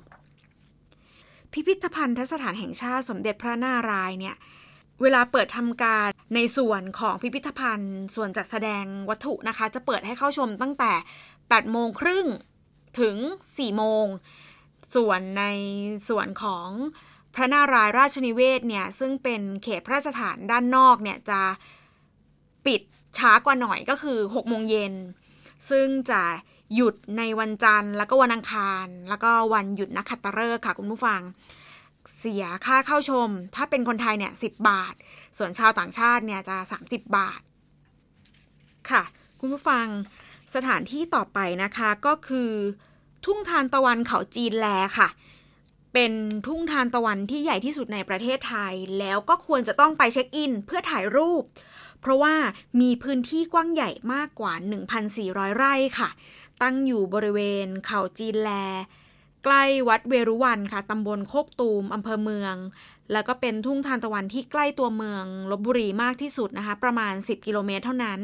[1.53, 4.37] พิพิธภัณฑสถานแห่งชาติสมเด็จพระนารายณ์เนี่ย
[5.03, 10.93] เวลาเปิดทำการในส่วนของพิพิธภัณฑ์ ส่วนจัดแสดงวัตถุนะคะ จะเปิดให้เข้าชมตั้งแต่
[11.33, 12.27] 8 โมงครึ่ง
[13.01, 13.17] ถึง
[13.49, 14.07] 4 โมง
[14.95, 15.45] ส่วนใน
[16.09, 16.69] ส่วนของ
[17.35, 21.41] พระนารายณ์ราชนิเวศเนี่ยซึ่งเป็นเขตพระราชฐานด้านนอกเนี่ยจะ
[22.67, 22.81] ปิด
[23.19, 24.95] ช้ากว่าหน่อยก็คือ6โมงเย็น
[25.71, 26.23] ซึ่งจะ
[26.75, 31.21] หยุดในวันจันทร์ แล้วก็วันอังคาร แล้วก็วันหยุดนักขัตฤกษ์ค่ะ คุณผู้ฟัง
[32.19, 34.95] เสียค่าเข้าชม ถ้าเป็นคนไทยเนี่ย10บาท
[35.39, 37.41] ส่วนชาวต่างชาติเนี่ยจะ 30 บาท
[38.91, 39.03] ค่ะ
[39.41, 39.87] คุณผู้ฟัง
[40.55, 42.53] สถานที่ต่อไปนะคะก็คือ
[43.25, 44.67] ทุ่งทานตะวันเขาจีนแล
[44.99, 45.09] ค่ะ
[45.93, 46.13] เป็น
[46.47, 51.43] ทุ่งทานตะวันที่ใหญ่ที่สุดในประเทศไทย แล้วก็ควรจะต้องไปเช็คอิน เพื่อถ่ายรูป
[52.01, 52.35] เพราะว่า
[52.81, 54.53] มีพื้นที่กว้างใหญ่มากกว่า
[55.07, 56.09] 1,400 ไร่ค่ะ
[56.63, 58.51] ตั้งอยู่บริเวณเขาจีนแล
[59.45, 62.57] ใกล้วัดเวรุวันค่ะตำบลโคกตูมอำเภอเมือง
[63.13, 68.21] แล้วก็เป็นทุ่งทานตะวันที่ใกล้ตัวเมืองลบบุรีมากที่สุดนะคะ ประมาณ 10 กิโลเมตรเท่านั้น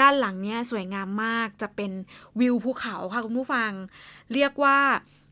[0.00, 1.92] ด้านหลังเนี่ยสวยงามมากจะเป็น
[2.40, 3.70] วิวภูเขาค่ะคุณผู้ฟัง
[4.34, 4.78] เรียกว่า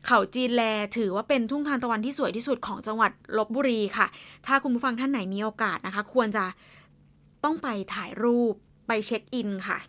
[0.05, 0.63] เขาจีนแล
[0.97, 4.07] ถือว่าเป็นทุ่งทานตะวันที่สวยที่สุดของจังหวัดลบบุรีค่ะ
[4.45, 6.45] ถ้าคุณผู้ฟังท่านไหนมีโอกาสนะคะ ควรจะ
[7.43, 8.53] ต้องไปถ่ายรูป
[8.87, 9.79] ไปเช็คอินค่ะ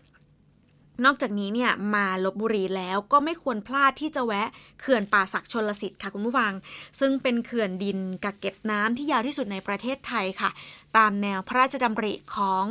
[1.04, 4.48] นอกจากนี้เนี่ยมาลบบุรีแล้วก็ไม่ควรพลาดที่จะแวะ
[4.80, 6.52] เขื่อนป่าศักชนลสิทธิ์ค่ะคุณผู้ฟัง
[7.00, 10.50] ซึ่งเป็นเขื่อนดินกักเก็บน้ำที่ยาวที่สุดในประเทศไทยค่ะ
[10.96, 12.64] ตามแนวพระราชดำริของ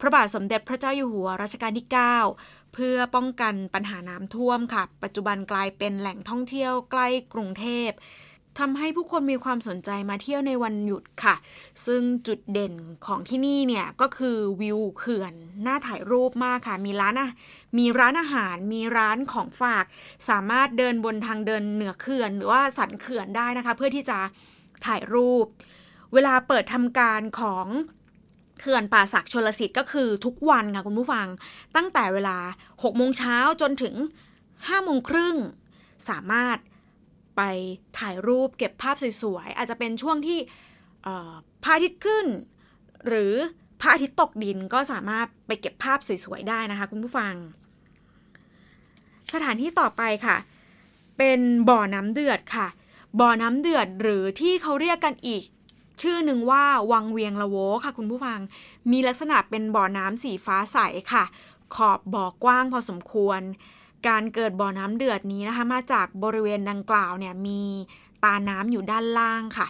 [0.00, 7.90] พระบาทสมเด็จพระเจ้าอยู่หัวรัชกาลที่ 9 เพื่อป้องกันปัญหาน้ำท่วมค่ะ ปัจจุบันกลายเป็นแหล่งท่องเที่ยวใกล้กรุงเทพ
[8.58, 11.34] ทำให้ผู้คนมีความสนใจมาเที่ยวในวันหยุดค่ะ
[11.86, 12.74] ซึ่งจุดเด่น
[13.06, 15.34] ของที่นี่เนี่ยก็คือวิวเขื่อน
[15.66, 17.30] น่าถ่ายรูปมากค่ะ มีร้านอะ
[17.78, 19.84] มีร้านอาหาร มีร้านของฝาก
[20.28, 24.18] สามารถเดินบนทางเดินเหนือเขื่อน หรือว่าสันเขื่อนได้นะคะ เพื่อที่จะ
[24.86, 25.44] ถ่ายรูป
[26.12, 27.66] เวลาเปิดทำการของ
[28.60, 31.26] เขื่อนป่าศักชลสิทธิ์ก็คือทุกวันค่ะคุณผู้ฟัง
[31.76, 33.94] ตั้งแต่เวลา6โมงเช้าจนถึง
[34.40, 35.36] 5โมงครึ่ง
[36.08, 36.56] สามารถ
[37.36, 37.42] ไป
[37.98, 40.38] ถ่ายรูปเก็บภาพสวยๆ อาจจะเป็นช่วงที่
[41.62, 42.26] พระอาทิตย์ขึ้น
[43.06, 43.34] หรือ
[43.80, 47.34] พระอาทิตย์ตกดินก็สามารถไปเก็บภาพสวยๆ ได้นะคะคุณผู้ฟัง
[49.34, 50.36] สถานที่ต่อไปค่ะ
[51.18, 52.66] เป็นบ่อน้ำเดือดค่ะ
[53.20, 55.44] บ่อน้ำเดือดหรือที่เขาเรียกกันอีก
[56.02, 58.38] ชื่อหนึ่งว่าวังเวียงละโวค่ะคุณผู้ฟัง
[58.90, 60.78] มีลักษณะเป็นบ่อน้ำสีฟ้าใส
[61.12, 61.24] ค่ะ
[61.74, 63.40] ขอบบ่อกว้างพอสมควร
[64.08, 67.62] การเกิดบ่อน้ำเดือดนี้นะคะ มาจากบริเวณดังกล่าวเนี่ยมี
[68.24, 69.66] ตาน้ำอยู่ด้านล่างค่ะ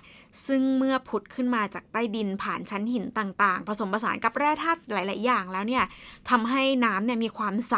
[0.47, 5.85] ซึ่งเมื่อผุดขึ้นมาจากใต้ดินผ่านชั้นหินต่างๆ ผสมผสานกับแร่ธาตุหลาย ๆ อย่างแล้วเนี่ย
[6.31, 7.77] ทำให้น้ำเนี่ยมีความใส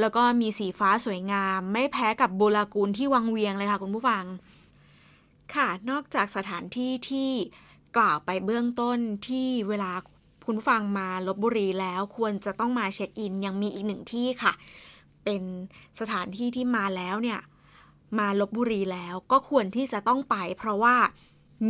[0.00, 4.24] แล้วก็มีสีฟ้าสวยงาม ไม่แพ้กับโบรากูลที่วังเวียงเลยค่ะคุณผู้ฟัง
[5.54, 7.30] ค่ะ นอกจากสถานที่ที่
[7.96, 9.90] กล่าวไปเบื้องต้นที่เวลา
[10.46, 14.52] คุณผู้ฟังมาลบบุรีแล้วควรจะต้องมาเช็คอิน ยังมีอีกหนึ่งที่ค่ะ
[15.24, 15.42] เป็น
[16.00, 17.40] สถานที่ที่มาแล้วเนี่ย
[18.18, 20.96] มาลบบุรีแล้วก็ควรที่จะต้องไป เพราะว่า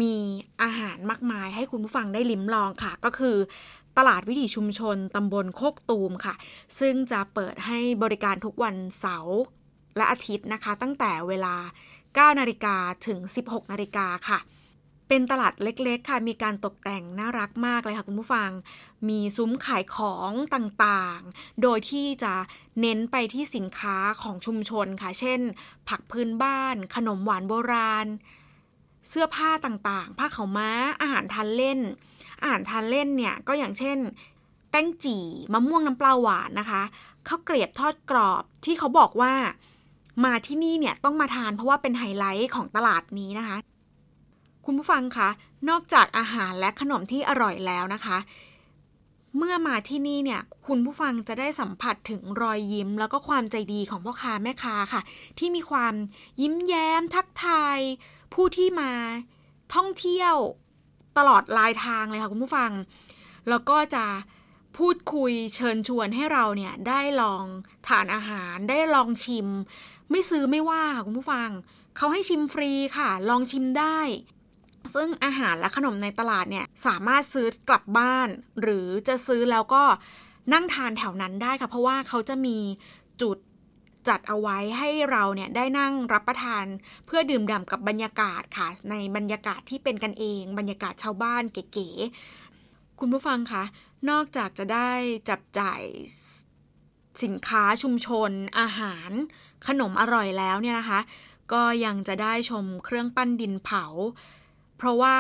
[0.01, 0.17] มี
[0.63, 3.37] อาหารมากมายให้คุณผู้ฟังได้ลิ้มลองค่ะ ก็คือ
[3.99, 6.35] ตลาดวิถีชุมชนตำบลโคกตูมค่ะ
[6.81, 9.39] ซึ่งจะเปิดให้บริการทุกวันเสาร์
[9.97, 11.55] และอาทิตย์นะคะ ตั้งแต่เวลา
[12.33, 14.39] 9 นาฬิกาถึง 16 นาฬิกาค่ะ
[15.09, 18.51] เป็นตลาดเล็กๆ ค่ะ มีการตกแต่งน่ารักมากเลยค่ะคุณผู้ฟัง
[19.09, 22.35] มีซุ้มขายของต่างๆ โดยที่จะ
[22.81, 25.41] เน้นไปที่สินค้าของชุมชนค่ะ เช่น
[25.89, 28.07] ผักพื้นบ้าน ขนมหวานโบราณ
[29.09, 31.79] เสื้อผ้าต่างๆ ผ้าขาวม้า อาหารทานเล่น
[32.43, 33.99] อาหารทานเล่นเนี่ยก็อย่างเช่น
[34.71, 36.83] แป้งจี่ มะม่วงน้ำปลาหวานนะคะ
[37.29, 39.33] ข้าวเกรียบทอดกรอบที่เขาบอกว่า
[40.25, 43.57] มาที่นี่เนี่ยต้องมาทานเพราะว่าเป็นไฮไลท์ของตลาดนี้นะคะ
[44.65, 45.29] คุณผู้ฟังคะ
[45.69, 48.19] นอกจากอาหารและขนมที่อร่อยแล้วนะคะ
[49.37, 55.03] เมื่อมาที่นี่เนี่ยคุณผู้ฟังจะได้สัมผัสถึงรอยยิ้ม แล้วก็ความใจดีของพ่อค้าแม่ค้าค่ะ
[55.39, 55.95] ที่มีความ
[56.41, 57.79] ยิ้มแย้ม ทักทาย
[58.35, 58.93] ผู้ที่มา
[59.75, 60.35] ท่องเที่ยว
[61.19, 62.71] ตลอดลายทางเลยค่ะคุณผู้ฟัง
[63.49, 64.07] แล้วก็จะ
[64.79, 67.45] พูดคุยเชิญชวนให้เราเนี่ยได้ลอง
[67.89, 69.49] ทานอาหารได้ลองชิม
[70.11, 71.49] ไม่ซื้อไม่ว่าค่ะคุณผู้ฟัง
[71.97, 73.99] เขาให้ชิมฟรีค่ะ ลองชิมได้
[74.95, 78.29] ซึ่งอาหารและขนมในตลาดเนี่ยสามารถซื้อกลับบ้าน
[78.63, 79.83] หรือจะซื้อแล้วก็
[80.53, 82.59] นั่งทานแถวนั้นได้ค่ะ เพราะว่าเขาจะมี
[83.23, 83.39] จุด
[84.09, 86.65] จัดเอาไว้ให้เราเนี่ยได้นั่งรับประทาน
[87.07, 93.65] เพื่อดื่มด่ำกับบรรยากาศค่ะ ในบรรยากาศที่เป็นกันเอง บรรยากาศชาวบ้านเก๋ๆคุณผู้ฟังคะ
[94.11, 94.91] นอกจากจะได้
[95.29, 95.81] จับจ่าย
[97.23, 99.11] สินค้าชุมชน อาหาร
[99.69, 101.01] ขนมอร่อยแล้วเนี่ยนะคะ
[101.53, 103.85] ก็ยังจะได้ชมเครื่องปั้นดินเผา
[104.83, 105.19] เพราะว่า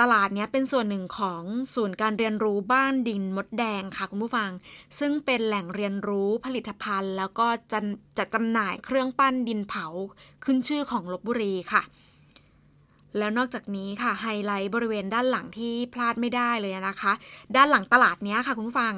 [0.00, 1.42] ตลาดนี้เป็นส่วนหนึ่งของ
[1.74, 4.50] ศูนย์การเรียนรู้บ้านดินมดแดงค่ะคุณผู้ฟัง
[4.98, 7.80] ซึ่งเป็นแหล่งเรียนรู้ผลิตภัณฑ์ แล้วก็จะ
[8.18, 9.86] จะจำหน่ายเครื่องปั้นดินเผา
[10.44, 11.82] ขึ้นชื่อของลบบุรีค่ะ
[13.18, 17.12] แล้วนอกจากนี้ค่ะไฮไลท์บริเวณด้านหลังที่พลาดไม่ได้เลยนะคะ
[17.56, 18.94] ด้านหลังตลาดนี้ค่ะคุณผู้ฟัง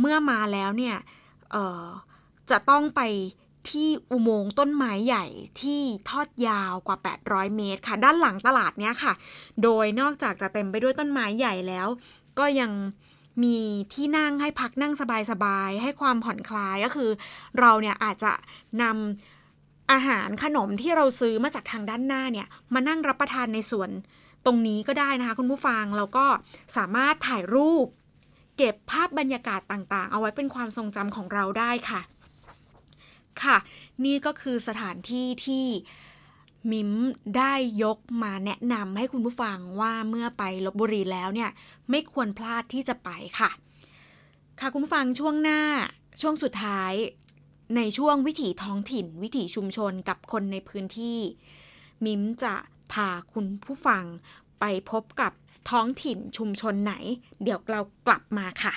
[0.00, 0.96] เมื่อมาแล้วเนี่ย
[2.50, 3.00] จะต้องไป
[3.70, 5.26] ที่อุโมงค์ต้นไม้ใหญ่
[5.60, 9.12] ที่ทอดยาวกว่า 800 เมตรค่ะ ด้านหลังตลาดเนี้ยค่ะ
[9.62, 11.86] โดยนอกจากจะเต็มไปด้วยต้นไม้ใหญ่แล้ว
[12.38, 12.70] ก็ยัง
[13.42, 13.58] มี
[13.94, 14.92] ที่นั่งให้พักนั่ง
[15.30, 17.10] สบายๆ ให้ความผ่อนคลายก็คือ
[17.60, 18.32] เราเนี่ยอาจจะ
[18.82, 23.90] นำอาหารขนมที่เราซื้อมาจากทางด้านหน้าเนี่ย มานั่งรับประทานในสวน
[24.46, 26.26] ตรงนี้ก็ได้นะคะคุณผู้ฟังแล้วก็
[26.76, 27.86] สามารถถ่ายรูป
[28.56, 32.00] เก็บภาพบรรยากาศต่างๆ เอาไว้เป็นความทรงจำของเราได้ค่ะ
[33.42, 33.56] ค่ะ
[34.04, 35.66] นี่ก็คือสถานที่ที่
[36.70, 36.90] มิม
[37.36, 41.50] ได้ยกมาแนะนำให้คุณผู้ฟังว่าเมื่อไปลบบุรีแล้วเนี่ย
[41.90, 43.50] ไม่ควรพลาดที่จะไปค่ะ
[44.60, 45.60] ค่ะคุณผู้ฟังช่วงหน้า
[46.20, 46.92] ช่วงสุดท้าย
[47.76, 51.18] ในช่วงวิถีท้องถิ่น วิถีชุมชนกับคนในพื้นที่
[52.04, 52.54] มิมจะ
[52.92, 54.04] พาคุณผู้ฟัง
[54.60, 55.32] ไปพบกับ
[55.70, 56.94] ท้องถิ่นชุมชนไหน
[57.42, 58.74] เดี๋ยวเรากลับมาค่ะ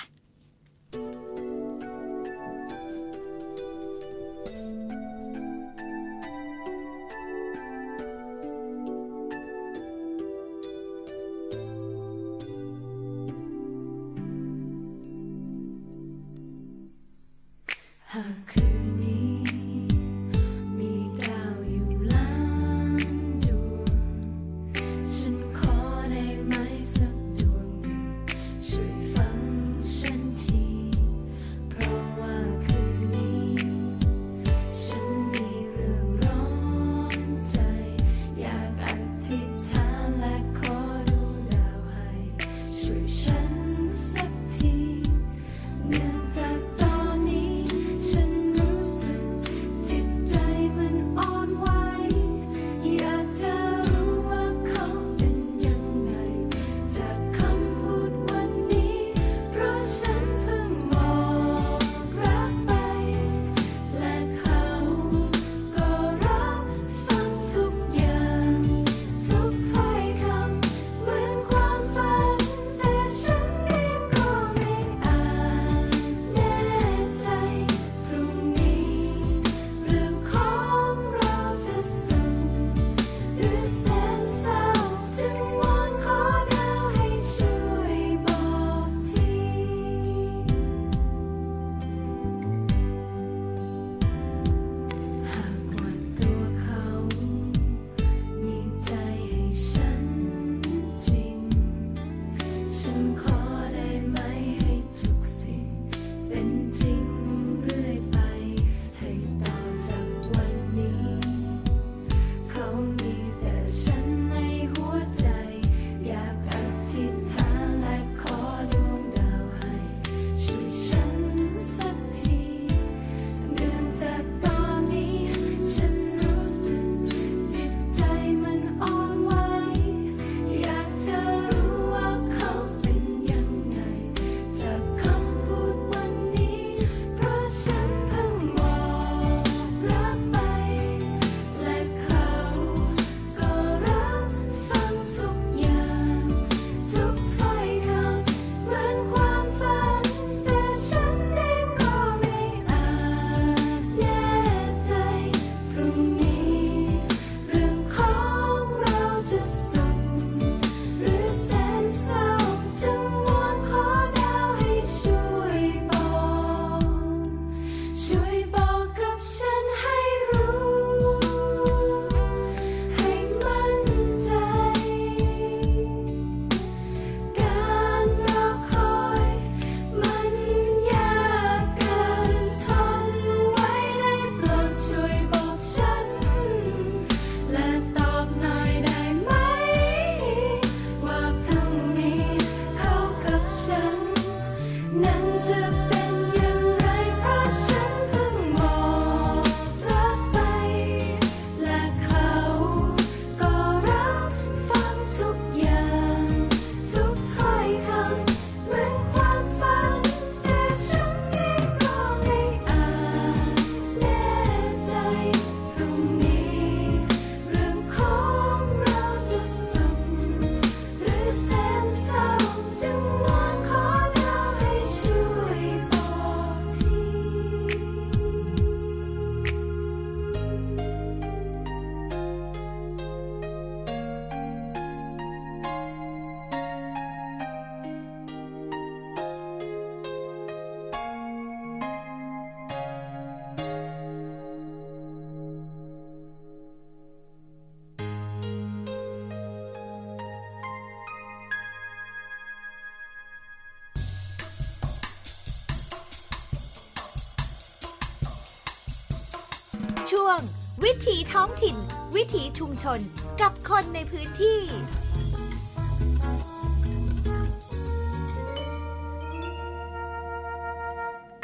[260.18, 260.42] ช่วง
[260.84, 261.76] วิถีท้องถิ่น
[262.16, 263.00] วิถีชุมชน
[263.40, 264.60] กับคนในพื้นที่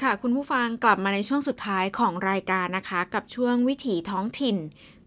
[0.03, 4.57] ค่ะคุณผู้ฟังกลับมาในช่วงสุดท้ายของรายการนะคะ กับช่วงวิถีท้องถิ่น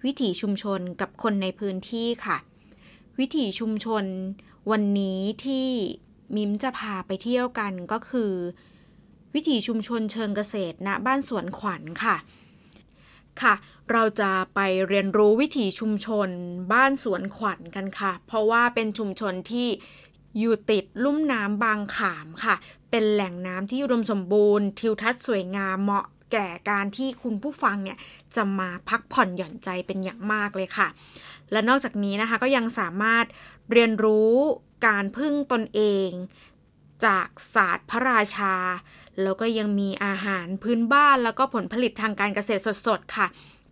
[0.05, 2.37] วิถีชุมชนกับคนในพื้นที่ค่ะ
[3.19, 4.05] วิถีชุมชน
[4.71, 5.67] วันนี้ที่
[6.35, 8.31] มิมจะพาไปเที่ยวกันก็คือ
[9.35, 12.17] วิถีชุมชนเชิงเกษตรณบ้านสวนขวัญค่ะ
[13.43, 13.53] ค่ะ
[13.91, 16.29] เราจะไปเรียนรู้วิถีชุมชน
[16.73, 19.67] บ้านสวนขวัญกันค่ะ เพราะว่าเป็นชุมชนที่
[20.37, 22.55] อยู่ติดลุ่มน้ำบางขามค่ะ
[22.89, 27.97] เป็นแหล่งน้ำที่อุดมสมบูรณ์ ทิวทัศน์สวยงามเหมาะแก่การที่คุณผู้ฟังเนี่ย
[28.35, 30.87] จะมาพักผ่อนหย่อนใจเป็นอย่างมากเลยค่ะ
[31.51, 33.25] และนอกจากนี้นะคะก็ยังสามารถ
[33.71, 34.33] เรียนรู้
[34.87, 36.09] การพึ่งตนเอง
[37.05, 38.55] จากศาสตร์พระราชา
[39.23, 43.27] แล้วก็ยังมีอาหารพื้นบ้านแล้วก็ผลผลิตทางการเกษตรสดๆ ค่ะ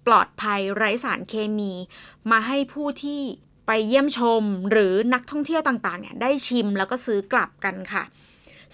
[0.07, 1.71] ปลอดภัยไร้สารเคมี
[2.31, 3.21] มาให้ผู้ที่
[3.67, 8.03] ไปเยี่ยมชมหรือนักท่องเที่ยวต่างๆเนี่ยได้ชิมแล้วก็ซื้อกลับกันค่ะ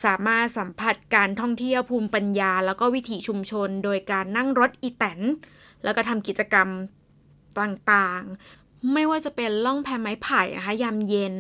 [0.03, 5.19] สามารถสัมผัสการท่องเที่ยวภูมิปัญญา แล้วก็วิถีชุมชน โดยการนั่งรถอีแตน
[5.84, 6.67] แล้วก็ทำกิจกรรม
[7.61, 11.34] ต่างๆ ไม่ว่าจะเป็นล่องแพไม้ไผ่นะคะยามเย็น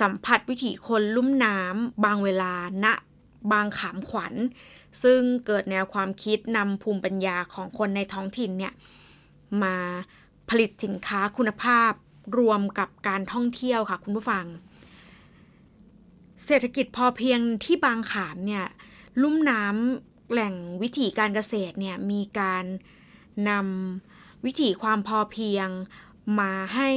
[0.00, 2.52] สัมผัสวิถีคนลุ่มน้ำบางเวลา
[2.84, 2.86] ณ
[3.52, 4.34] บางขามขวัญ
[5.02, 8.74] ซึ่งเกิดแนวความคิดนำภูมิปัญญาของคนในท้องถิ่นเนี่ย
[9.62, 9.76] มา
[10.48, 11.92] ผลิตสินค้าคุณภาพ
[12.38, 14.46] รวมกับการท่องเที่ยวค่ะคุณผู้ฟัง
[16.44, 18.64] เศรษฐกิจพอเพียงที่บางขามเนี่ย
[19.22, 22.64] ลุ่มน้ำแหล่งวิถีการเกษตรเนี่ยมีการ
[23.48, 25.68] นำวิถีความพอเพียง
[26.40, 26.90] มาให้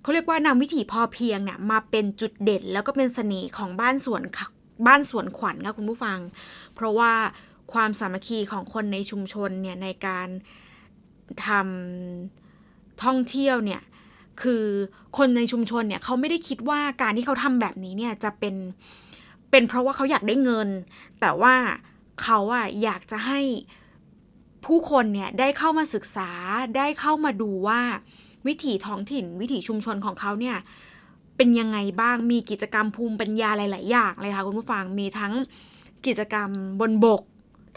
[0.00, 4.22] เขาเรียกว่านำวิถีพอเพียงเนี่ยมาเป็นจุดเด่น แล้วก็เป็นเสน่ห์ของบ้านสวน
[4.86, 6.18] บ้านสวนขวัญค่ะคุณผู้ฟัง
[6.74, 7.12] เพราะว่า
[7.72, 10.28] ความสามัคคีของคนในชุมชนเนี่ยในการ
[11.46, 13.82] ทำท่องเที่ยวเนี่ย
[14.42, 14.64] คือ
[15.18, 18.54] คนในชุมชนเนี่ยเขาไม่ได้คิดว่าการที่เขาทำแบบนี้เนี่ยจะเป็น
[19.50, 20.68] เป็นเพราะว่าเขาอยากได้เงิน
[21.20, 21.54] แต่ว่า
[22.22, 23.40] เขาอะอยากจะให้
[24.66, 26.30] ผู้คนเนี่ยได้เข้ามาศึกษา
[26.76, 27.80] ได้เข้ามาดูว่า
[28.46, 30.56] วิถีท้องถิ่น วิถีชุมชนของเขาเนี่ย
[31.36, 35.32] เป็นยังไงบ้างมีกิจกรรมภูมิปัญญาหลาย ๆ อย่างเลยค่ะคุณผู้ฟังมีทั้ง
[36.06, 37.22] กิจกรรมบนบก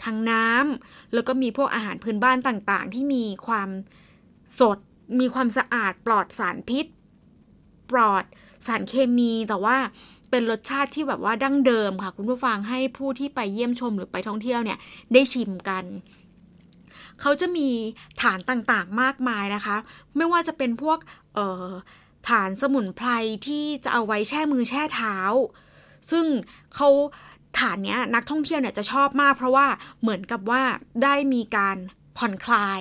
[0.04, 3.68] ทางน้ำแล้วก็มีพวกอาหารพื้นบ้านต่าง ๆ ที่มีความ
[4.60, 4.78] สด
[5.20, 6.86] มีความสะอาดปลอดสารพิษ
[7.90, 8.24] ปลอด
[8.66, 9.76] สารเคมี แต่ว่า
[10.30, 14.78] เป็นรสชาติที่แบบว่าดั้งเดิมค่ะ คุณผู้ฟังให้ผู้ที่ไปเยี่ยมชมหรือไปท่องเที่ยวเนี่ย
[15.12, 15.84] ได้ชิมกัน
[17.20, 17.68] เขาจะมี
[18.22, 19.76] ฐานต่างๆมากมายนะคะ
[20.16, 20.98] ไม่ว่าจะเป็นพวก
[22.28, 23.08] ฐานสมุนไพร
[23.46, 25.16] ที่จะเอาไว้แช่มือแช่เท้า
[26.10, 26.26] ซึ่ง
[26.74, 26.88] เขา
[27.58, 29.66] ฐานเนี้ยนักท่องเที่ยวเนี่ยจะชอบมากเพราะว่า
[30.00, 30.62] เหมือนกับว่า
[31.02, 31.76] ได้มีการ
[32.18, 32.80] ผ่อนคลาย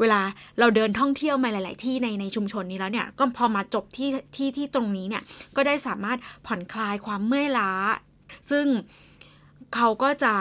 [0.00, 0.20] เวลา
[0.58, 5.22] เราเดินท่องเที่ยวมาหลาย ๆ ที่ในในชุมชนนี้แล้วเนี่ย ก็พอมาจบที่ที่ที่ตรงนี้เนี่ย
[5.56, 7.72] ก็ได้สามารถผ่อนคลายความเมื่อยล้า
[8.50, 8.66] ซึ่ง
[9.74, 10.34] เขาก็จะ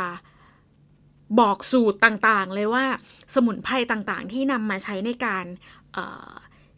[1.39, 2.86] บอกสูตรต่าง ๆ เลยว่า
[3.34, 5.45] สมุนไพรต่าง ๆ ที่นำมาใช้ในการ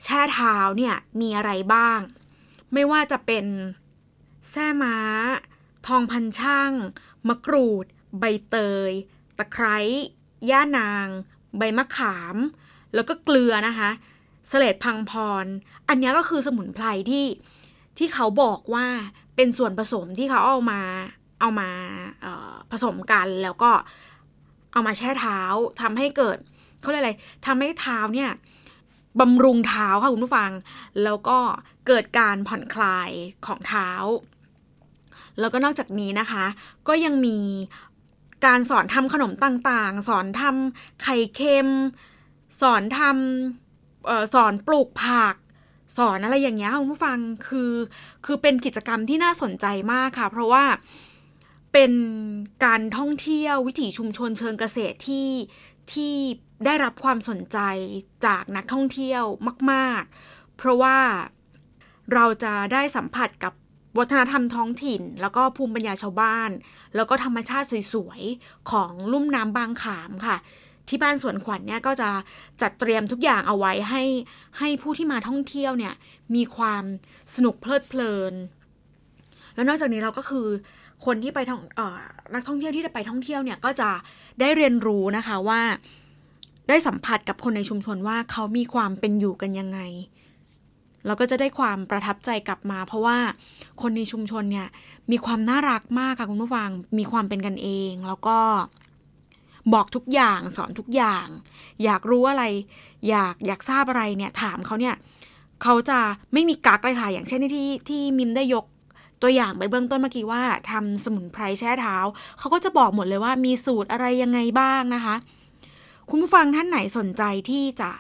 [0.04, 2.00] แช่เท้าเนี่ยมีอะไรบ้าง
[2.74, 3.46] ไม่ว่าจะเป็น
[4.52, 4.98] แส้ม้า
[5.88, 6.72] ทองพันช่าง
[7.28, 7.86] มะกรูด
[8.20, 8.56] ใบเต
[8.90, 8.92] ย
[9.38, 9.78] ตะไคร้
[10.50, 11.08] ย่านาง
[11.58, 12.38] ใบมะขาม
[12.94, 13.90] แล้วก็เกลือนะคะ
[14.48, 15.12] เสลดพังพ
[15.44, 15.46] ร
[15.88, 17.26] อันนี้ก็คือสมุนไพรที่
[17.98, 18.86] ที่เขาบอกว่า
[19.36, 20.82] เป็นส่วนผสมที่เขาเอามา
[21.40, 21.70] เอามา
[22.72, 23.72] ผสมกันแล้วก็
[24.74, 25.40] เอามาแช่เท้า
[25.82, 26.38] ทำให้เกิด
[26.82, 27.14] เขาเรียกอะไร
[27.46, 28.32] ทำให้เท้าเนี่ย
[29.20, 30.52] บำรุงเท้าค่ะคุณผู้ฟัง
[31.04, 31.40] แล้วก็
[31.88, 33.10] เกิดการผ่อนคลาย
[33.46, 33.90] ของเท้า
[35.40, 36.46] แล้วก็นอกจากนี้นะคะ
[36.88, 37.40] ก็ยังมี
[38.46, 41.68] การสอนทำขนมต่างๆ สอนทำไข่เค็ม
[42.62, 45.36] สอนทำสอนปลูกผัก
[45.98, 47.74] สอนอะไรอย่างเงี้ยคุณผู้ฟังคือ
[48.26, 50.64] คือเป็นกิจกรรมที่น่าสนใจมากค่ะ เพราะว่า
[51.74, 51.94] เป็น
[52.66, 55.28] การท่องเที่ยววิถีชุมชนเชิงเกษตรที่
[55.94, 56.16] ที่
[56.66, 57.58] ได้รับความสนใจ
[58.26, 59.24] จากนักท่องเที่ยว
[59.72, 60.98] มาก ๆ เพราะว่า
[62.14, 63.54] เราจะได้สัมผัสกับ
[63.98, 66.50] วัฒนธรรมท้องถิ่น แล้วก็ภูมิปัญญาชาวบ้าน
[66.96, 70.38] แล้วก็ธรรมชาติสวยๆ ของลุ่มน้ำบางขามค่ะ
[70.88, 72.10] ที่บ้านสวนขวัญเนี่ยก็จะ
[72.62, 74.04] จัดเตรียมทุกอย่างเอาไว้ให้
[74.60, 75.94] ให้ผู้ที่มาท่องเที่ยวเนี่ย
[76.36, 76.84] มีความ
[77.36, 78.34] สนุกเพลิดเพลิน
[79.54, 80.48] แล้วนอกจากนี้เราก็คือ
[81.06, 81.82] คนที่ไปท่องอ
[82.34, 83.90] นักท่องเที่ยวที่จะไปท่องเที่ยวเนี่ยก็จะ
[84.40, 85.62] ได้เรียนรู้นะคะว่า
[86.70, 89.80] ได้สัมผัสกับคนในชุมชนว่าเขามีความเป็นอยู่กันยังไง
[91.06, 93.18] เราก็จะได้ความประทับใจกลับมา เพราะว่า
[93.82, 94.68] คนในชุมชนเนี่ย
[95.12, 98.38] มีความน่ารักมากค่ะคุณผู้ฟังมีความเป็นกันเอง แล้วก็
[99.74, 101.26] บอกทุกอย่างสอนทุกอย่าง
[101.84, 102.44] อยากรู้อะไร
[103.10, 104.96] อยากอยากทราบอะไรเนี่ยถามเขาเนี่ย
[105.64, 106.00] เขาจะ
[106.34, 108.66] ไม่มีกักเลยค่ะอย่างเช่นที่ที่มิมได้ยก
[109.22, 110.42] ตัวอย่างไปเบื้องต้นเมื่อกี้ว่า
[110.72, 111.98] ทำสมุนไพรแช่เท้า
[112.40, 115.16] เขาก็จะบอกหมดเลยว่ามีสูตรอะไรยังไงบ้างนะคะ
[116.10, 117.92] คุณผู้ฟังท่านไหนสนใจที่จะ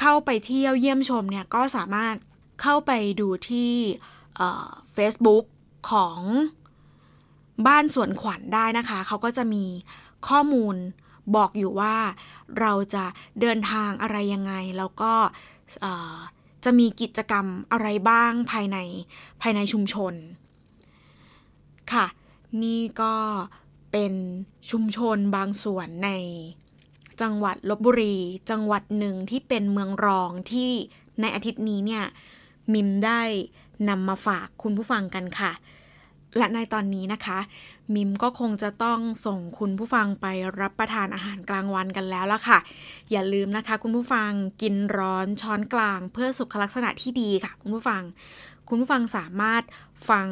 [0.00, 2.14] เข้าไปเที่ยวเยี่ยมชมเนี่ยก็สามารถ
[2.62, 3.72] เข้าไปดูที่
[4.92, 5.44] เฟซบุ๊ก
[5.90, 6.18] ของ
[7.66, 9.64] บ้านสวนขวัญได้นะคะ เขาก็จะมี
[10.28, 10.76] ข้อมูล
[11.36, 11.96] บอกอยู่ว่า
[12.60, 13.04] เราจะ
[13.40, 15.12] เดินทางอะไรยังไง แล้วก็
[16.64, 18.78] จะมีกิจกรรมอะไรบ้างภายใน
[19.42, 20.14] ภายในชุมชน
[21.92, 22.06] ค่ะ
[22.62, 23.14] นี่ก็
[23.92, 24.12] เป็น
[24.70, 26.10] ชุมชนบางส่วนใน
[27.20, 28.16] จังหวัดลบบุรี
[28.50, 30.70] จังหวัดหนึ่งที่เป็นเมืองรองที่
[31.20, 32.04] ในอาทิตย์นี้เนี่ย
[32.72, 33.22] มิมได้
[33.88, 35.52] นำมาฝากคุณผู้ฟังกันค่ะ
[36.38, 37.38] และในตอนนี้นะคะ
[37.94, 40.26] มิมก็คงจะต้องส่งคุณผู้ฟังไป
[40.60, 42.58] รับประทานอาหารกลางวันกันแล้วละค่ะ
[43.10, 44.30] อย่าลืมนะคะ คุณผู้ฟัง
[44.62, 48.02] กินร้อนช้อนกลาง เพื่อสุขลักษณะที่ดีค่ะ คุณผู้ฟัง
[48.68, 49.62] คุณผู้ฟังสามารถ
[50.08, 50.28] ฟัง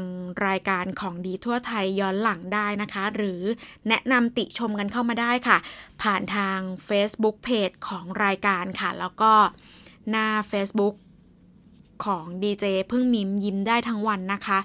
[0.46, 3.40] รายการของดีทั่วไทยย้อนหลังได้นะคะ หรือ
[3.88, 5.58] แนะนำติชมกันเข้ามาได้ค่ะ
[6.02, 6.58] ผ่านทาง
[6.88, 9.32] Facebook Page ของรายการค่ะ แล้วก็
[10.10, 10.94] หน้า Facebook
[12.04, 14.58] ของดีเจพึ่งมิมยิ้มได้ทั้งวันนะคะ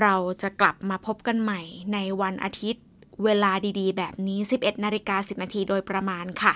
[0.00, 1.60] เราจะกลับมาพบกันใหม่
[1.92, 2.84] ในวันอาทิตย์
[3.24, 6.52] เวลาดีๆ แบบนี้ 11นาฬิกา10 นาทีโดยประมาณค่ะ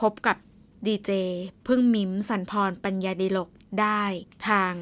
[0.00, 0.36] พบกับ
[0.86, 1.10] ดีเจ
[1.66, 3.48] พึ่งมิมสันพรปัญญาดีลก
[3.80, 4.02] ได้
[4.48, 4.74] ทาง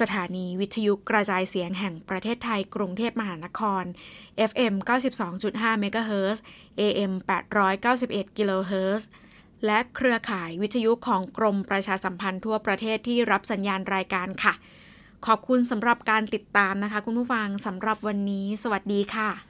[0.00, 3.84] สถานีวิทยุกระจายเสียงแห่งประเทศไทยกรุงเทพมหานคร
[4.50, 4.74] FM
[5.34, 6.38] 92.5 MHz
[6.80, 7.12] AM
[7.74, 9.02] 891 kHz
[9.66, 14.54] และเครือข่ายวิทยุของกรมประชาสัมพันธ์ทั่วประเทศที่รับสัญญาณรายการค่ะ
[15.26, 19.49] ขอบคุณสำหรับการติดตามนะคะ คุณผู้ฟังสำหรับวันนี้ สวัสดีค่ะ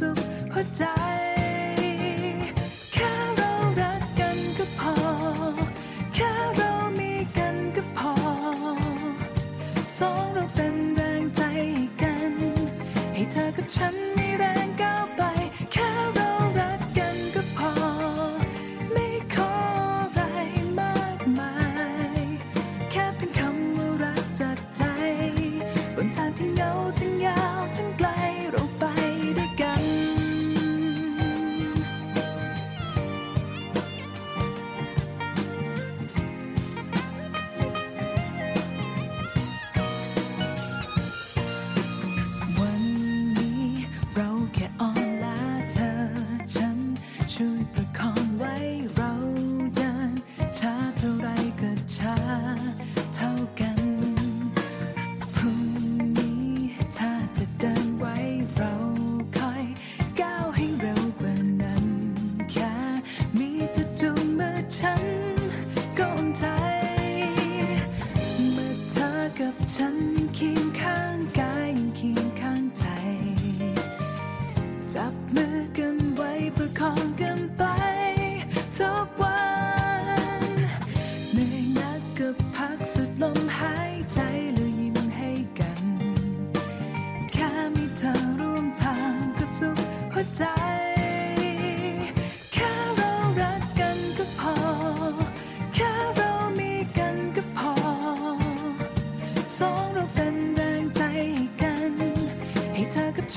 [0.00, 1.07] บนท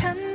[0.09, 0.30] าง